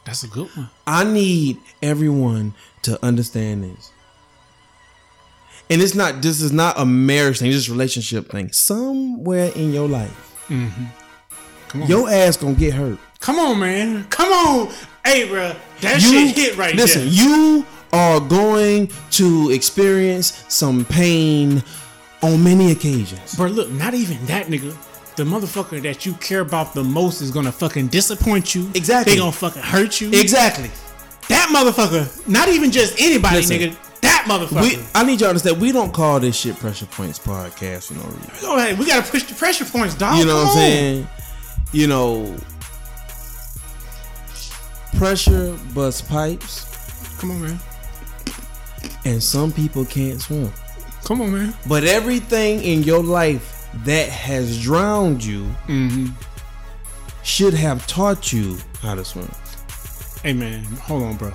[0.05, 0.69] That's a good one.
[0.85, 2.53] I need everyone
[2.83, 3.91] to understand this.
[5.69, 8.51] And it's not this is not a marriage thing, this is a relationship thing.
[8.51, 11.81] Somewhere in your life, mm-hmm.
[11.81, 11.87] on.
[11.87, 12.99] your ass gonna get hurt.
[13.19, 14.05] Come on, man.
[14.09, 14.73] Come on.
[15.05, 15.55] Hey, bro.
[15.81, 17.09] That You shit hit right listen, there.
[17.09, 21.63] you are going to experience some pain
[22.21, 23.35] on many occasions.
[23.35, 24.75] But look, not even that nigga.
[25.17, 28.69] The motherfucker that you care about the most is gonna fucking disappoint you.
[28.73, 29.13] Exactly.
[29.13, 30.09] They gonna fucking hurt you.
[30.09, 30.71] Exactly.
[31.27, 34.01] That motherfucker, not even just anybody, Listen, nigga.
[34.01, 34.61] That motherfucker.
[34.61, 35.61] We, I need y'all to understand.
[35.61, 38.31] We don't call this shit pressure points podcast for no reason.
[38.41, 38.79] Go ahead.
[38.79, 40.17] We gotta push the pressure points, dog.
[40.17, 41.07] You know what I'm saying?
[41.73, 42.37] You know,
[44.97, 46.71] pressure busts pipes,
[47.19, 47.59] Come on, man.
[49.05, 50.51] And some people can't swim.
[51.05, 51.53] Come on, man.
[51.67, 56.07] But everything in your life that has drowned you Mm-hmm.
[57.23, 59.29] should have taught you how to swim.
[60.23, 60.63] Hey, man.
[60.63, 61.31] Hold on, bro.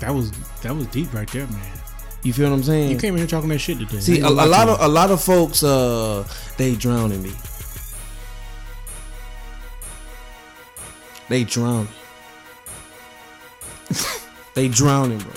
[0.00, 0.30] That was
[0.62, 1.72] that was deep right there, man.
[2.22, 2.90] You feel what I'm saying?
[2.90, 4.00] You came in here talking that shit today.
[4.00, 6.26] See, a, a lot of a lot of folks, uh,
[6.56, 7.32] they drown in me.
[11.28, 11.86] They drown.
[14.54, 15.32] they drowning, bro.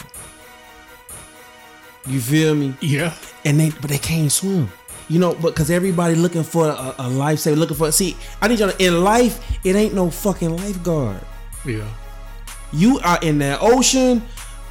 [2.08, 2.74] You feel me?
[2.82, 3.14] Yeah.
[3.46, 4.70] And they, but they can't swim.
[5.10, 7.92] You know, but because everybody looking for a, a lifesaver, looking for.
[7.92, 8.84] See, I need y'all to.
[8.84, 11.22] In life, it ain't no fucking lifeguard.
[11.66, 11.88] Yeah.
[12.72, 14.22] You are in that ocean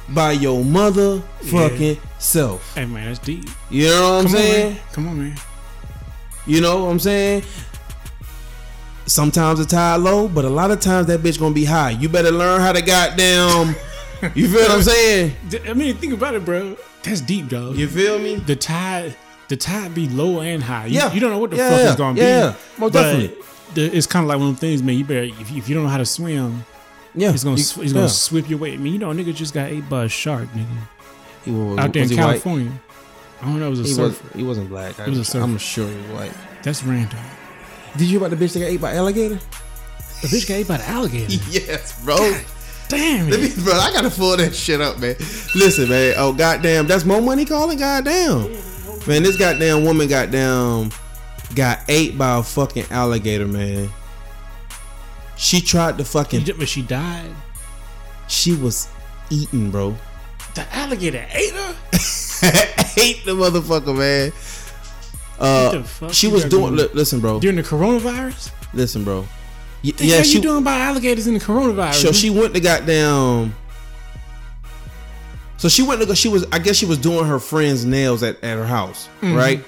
[0.09, 2.75] by your mother fucking self.
[2.75, 3.45] Hey, man, that's deep.
[3.69, 4.73] You know what I'm Come on, saying?
[4.73, 4.81] man.
[4.91, 5.37] Come on, man.
[6.45, 7.43] You know what I'm saying?
[9.05, 11.91] Sometimes the tide low, but a lot of times that bitch gonna be high.
[11.91, 13.75] You better learn how to goddamn.
[14.35, 15.35] You feel what I'm saying?
[15.67, 16.77] I mean, think about it, bro.
[17.03, 17.75] That's deep, dog.
[17.75, 18.35] You feel me?
[18.35, 19.15] the tide,
[19.49, 20.85] the tide be low and high.
[20.87, 21.13] You, Yeah.
[21.13, 22.55] you don't know what the Yeah, fuck yeah, is gonna yeah, be.
[22.81, 23.37] most But definitely.
[23.75, 24.95] The, it's kind of like one of them things, man.
[24.97, 26.63] You better if, if you don't know how to swim,
[27.15, 28.73] Yeah, it's gonna You- it's gonna sweep your way.
[28.73, 30.65] I mean, you know, a nigga just got ate by a shark, nigga,
[31.45, 32.29] He was, out there was in he white?
[32.29, 32.71] California.
[33.41, 33.67] I don't know.
[33.67, 34.17] It was a He was.
[34.17, 34.37] surfer.
[34.37, 34.99] He wasn't black.
[34.99, 35.43] I, was a surfer.
[35.43, 36.33] I'm sure he was white.
[36.63, 37.19] That's random.
[37.97, 39.35] Did you hear about the bitch that got ate by alligator?
[40.21, 41.33] The bitch got ate by the alligator.
[41.51, 42.15] yes, bro.
[42.89, 43.57] Damn Let it.
[43.57, 45.15] me, bro, I gotta pull that shit up, man.
[45.55, 46.13] Listen, man.
[46.17, 47.77] Oh, goddamn, that's more money calling.
[47.79, 48.51] Goddamn,
[49.07, 49.23] man.
[49.23, 50.91] This goddamn woman, goddamn,
[51.55, 53.89] got ate by a fucking alligator, man.
[55.37, 56.45] She tried to fucking.
[56.57, 57.31] But she died.
[58.27, 58.87] She was
[59.29, 59.95] eaten, bro.
[60.55, 61.75] The alligator ate her.
[62.97, 64.31] ate the motherfucker, man.
[65.39, 66.75] Uh, the fuck she was doing.
[66.75, 67.39] Li- listen, bro.
[67.39, 68.51] during the coronavirus.
[68.73, 69.25] Listen, bro.
[69.83, 70.35] Y- yeah, she.
[70.35, 71.95] you doing by alligators in the coronavirus?
[71.95, 73.53] So she went to goddamn.
[75.57, 76.13] So she went to go.
[76.13, 76.45] She was.
[76.51, 79.35] I guess she was doing her friend's nails at, at her house, Mm-hmm.
[79.35, 79.63] right?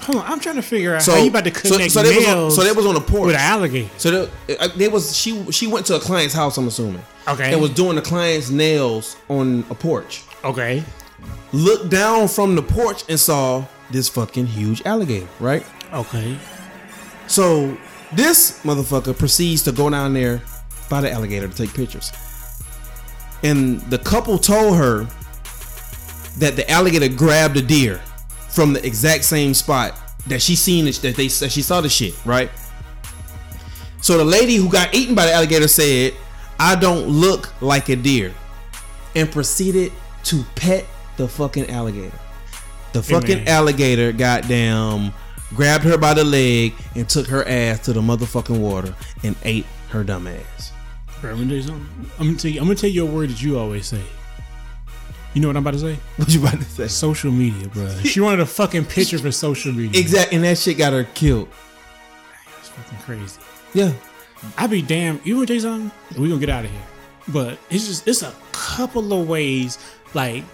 [0.00, 2.02] Hold on, I'm trying to figure out So how you about to so, connect so
[2.02, 3.26] they was on, nails so they was on the porch.
[3.26, 3.88] with an alligator.
[3.96, 6.58] So they, uh, they was she she went to a client's house.
[6.58, 7.02] I'm assuming.
[7.26, 7.52] Okay.
[7.52, 10.22] And was doing the client's nails on a porch.
[10.44, 10.84] Okay.
[11.52, 15.28] Looked down from the porch and saw this fucking huge alligator.
[15.40, 15.64] Right.
[15.92, 16.36] Okay.
[17.26, 17.74] So
[18.16, 20.42] this motherfucker proceeds to go down there
[20.88, 22.12] by the alligator to take pictures.
[23.42, 25.06] And the couple told her
[26.38, 28.00] that the alligator grabbed a deer
[28.48, 31.88] from the exact same spot that she seen it, that they that she saw the
[31.88, 32.50] shit, right?
[34.00, 36.14] So the lady who got eaten by the alligator said,
[36.58, 38.32] "I don't look like a deer,"
[39.14, 39.92] and proceeded
[40.24, 40.86] to pet
[41.16, 42.18] the fucking alligator.
[42.92, 43.48] The fucking man.
[43.48, 45.12] alligator, goddamn,
[45.54, 49.66] grabbed her by the leg and took her ass to the motherfucking water and ate
[49.90, 50.72] her dumb ass.
[51.20, 52.10] Bro, I'm gonna tell you something.
[52.18, 52.60] I'm gonna tell you.
[52.60, 54.02] I'm gonna tell you a word that you always say.
[55.32, 55.98] You know what I'm about to say?
[56.16, 56.88] What you about to say?
[56.88, 57.88] Social media, bro.
[58.00, 60.00] She wanted a fucking picture for social media.
[60.00, 61.48] Exactly, and that shit got her killed.
[62.60, 63.40] It's fucking crazy.
[63.72, 63.92] Yeah.
[64.58, 65.20] I'd be damn.
[65.24, 65.90] You wanna tell you something?
[66.20, 66.80] We gonna get out of here.
[67.28, 69.78] But it's just it's a couple of ways.
[70.12, 70.44] Like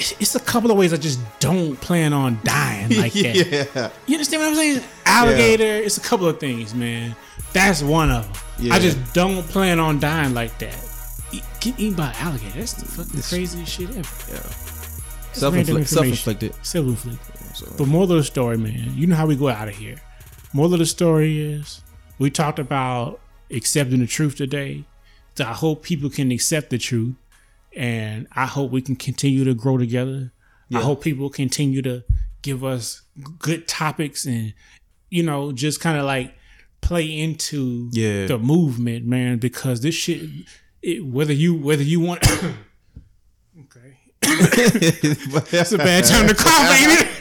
[0.00, 3.68] it's a couple of ways I just don't plan on dying like that.
[3.74, 3.90] yeah.
[4.06, 4.82] You understand what I'm saying?
[5.06, 5.64] Alligator.
[5.84, 7.14] It's a couple of things, man.
[7.52, 8.66] That's one of them.
[8.66, 8.74] Yeah.
[8.74, 10.76] I just don't plan on dying like that.
[11.32, 12.58] Eat, get eaten by an alligator.
[12.58, 14.02] That's the fucking craziest shit ever.
[15.32, 15.86] Self random information.
[15.86, 16.54] self-inflicted.
[16.64, 17.76] Self-inflicted.
[17.76, 19.96] But moral of the story, man, you know how we go out of here.
[20.52, 21.82] Moral of the story is
[22.18, 23.20] we talked about
[23.50, 24.84] accepting the truth today.
[25.36, 27.14] So I hope people can accept the truth,
[27.76, 30.32] and I hope we can continue to grow together.
[30.72, 32.04] I hope people continue to
[32.42, 33.02] give us
[33.40, 34.54] good topics and
[35.10, 36.34] you know just kind of like
[36.80, 38.26] play into Yeah.
[38.26, 39.38] the movement, man.
[39.38, 40.22] Because this shit,
[40.82, 42.22] it, whether you whether you want,
[43.60, 47.19] okay, it's a bad time to ain't it?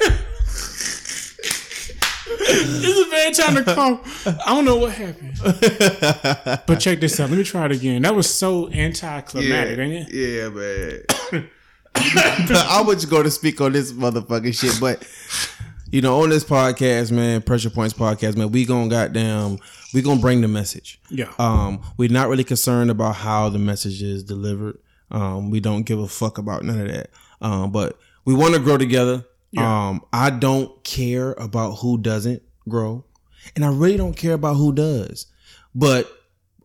[2.52, 4.28] It's a bad time to cough.
[4.28, 5.36] I don't know what happened.
[6.66, 7.30] But check this out.
[7.30, 8.02] Let me try it again.
[8.02, 10.14] That was so anticlimactic, ain't it?
[10.14, 11.50] Yeah, man.
[11.96, 15.06] I was just going to speak on this motherfucking shit, but
[15.92, 19.58] you know, on this podcast, man, Pressure Points podcast, man, we gonna goddamn,
[19.94, 21.00] we gonna bring the message.
[21.10, 21.32] Yeah.
[21.40, 24.78] Um, we're not really concerned about how the message is delivered.
[25.12, 27.10] Um, we don't give a fuck about none of that.
[27.42, 29.26] Um, but we want to grow together.
[29.58, 33.06] Um, I don't care about who doesn't grow,
[33.56, 35.26] and I really don't care about who does.
[35.74, 36.12] But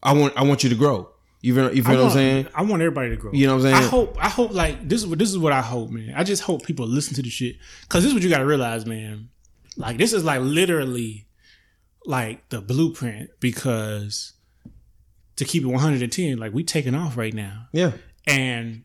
[0.03, 1.09] I want, I want you to grow.
[1.41, 2.49] You feel, you feel I what I'm saying?
[2.55, 3.33] I want everybody to grow.
[3.33, 3.85] You know what I'm saying?
[3.85, 4.17] I hope.
[4.19, 6.15] I hope like this is what this is what I hope, man.
[6.17, 8.47] I just hope people listen to the shit because this is what you got to
[8.47, 9.29] realize, man.
[9.77, 11.27] Like this is like literally
[12.07, 14.33] like the blueprint because
[15.37, 17.93] to keep it 110, like we taking off right now, Yeah.
[18.27, 18.85] and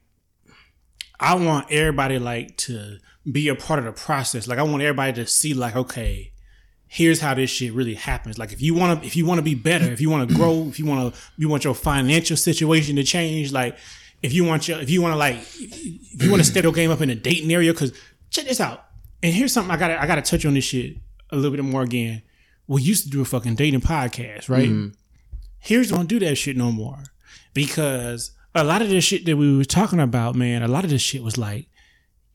[1.19, 2.97] I want everybody like to
[3.31, 4.47] be a part of the process.
[4.47, 6.31] Like I want everybody to see like, okay,
[6.87, 8.37] here's how this shit really happens.
[8.37, 10.35] Like if you want to, if you want to be better, if you want to
[10.35, 13.51] grow, if you want to, you want your financial situation to change.
[13.51, 13.77] Like
[14.21, 16.73] if you want your, if you want to like, if you want to step your
[16.73, 17.93] game up in a dating area, because
[18.29, 18.85] check this out.
[19.21, 20.97] And here's something I got to I got to touch on this shit
[21.29, 22.21] a little bit more again.
[22.67, 24.69] We used to do a fucking dating podcast, right?
[24.69, 24.89] Mm-hmm.
[25.59, 27.03] Here's don't do that shit no more
[27.53, 30.89] because a lot of the shit that we were talking about, man, a lot of
[30.89, 31.67] this shit was like,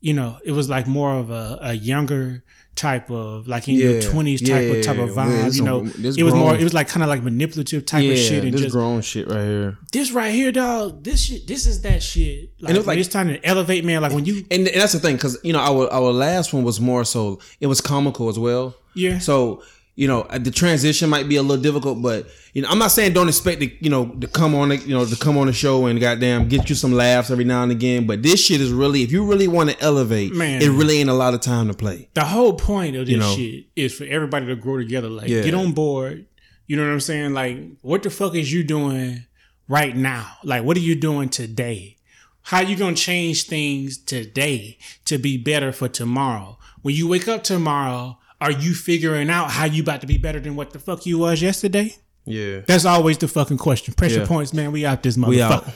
[0.05, 2.45] you know, it was like more of a, a younger
[2.75, 5.45] type of like in your twenties type of type of vibe.
[5.45, 6.55] this You know, some- it was more.
[6.55, 9.01] It was like kind of like manipulative type yeah, of shit, and this just grown
[9.01, 9.79] shit right here.
[9.93, 11.03] this right here, dog.
[11.05, 11.47] This shit.
[11.47, 12.51] This is that shit.
[12.61, 14.03] Like, it was like- it's time to elevate, man.
[14.03, 16.65] Like when you, And, and that's the thing, because you know our our last one
[16.65, 18.75] was more so it was comical as well.
[18.95, 19.21] Yeah.
[19.21, 19.63] So
[19.97, 23.12] you know the transition might be a little difficult, but you know I'm not saying
[23.12, 25.53] don't expect to you know to come on the, you know to come on the
[25.53, 28.07] show and goddamn get you some laughs every now and again.
[28.07, 30.61] But this shit is really if you really want to elevate, Man.
[30.62, 32.09] it really ain't a lot of time to play.
[32.14, 33.34] the whole point of this know.
[33.36, 35.09] shit is for everybody to grow together.
[35.09, 35.42] Like, Yeah.
[35.42, 36.26] get on board.
[36.66, 37.34] You know what I'm saying?
[37.34, 39.24] Like, what the fuck is you doing
[39.68, 40.26] right now?
[40.42, 41.99] Like, what are you doing today?
[42.42, 46.59] How you gonna change things today to be better for tomorrow?
[46.82, 50.38] When you wake up tomorrow, are you figuring out how you about to be better
[50.38, 51.97] than what the fuck you was yesterday?
[52.26, 52.61] Yeah.
[52.66, 53.95] That's always the fucking question.
[53.95, 54.26] Pressure Yeah.
[54.26, 54.70] points, man.
[54.70, 55.28] We out this motherfucker.
[55.30, 55.66] We out.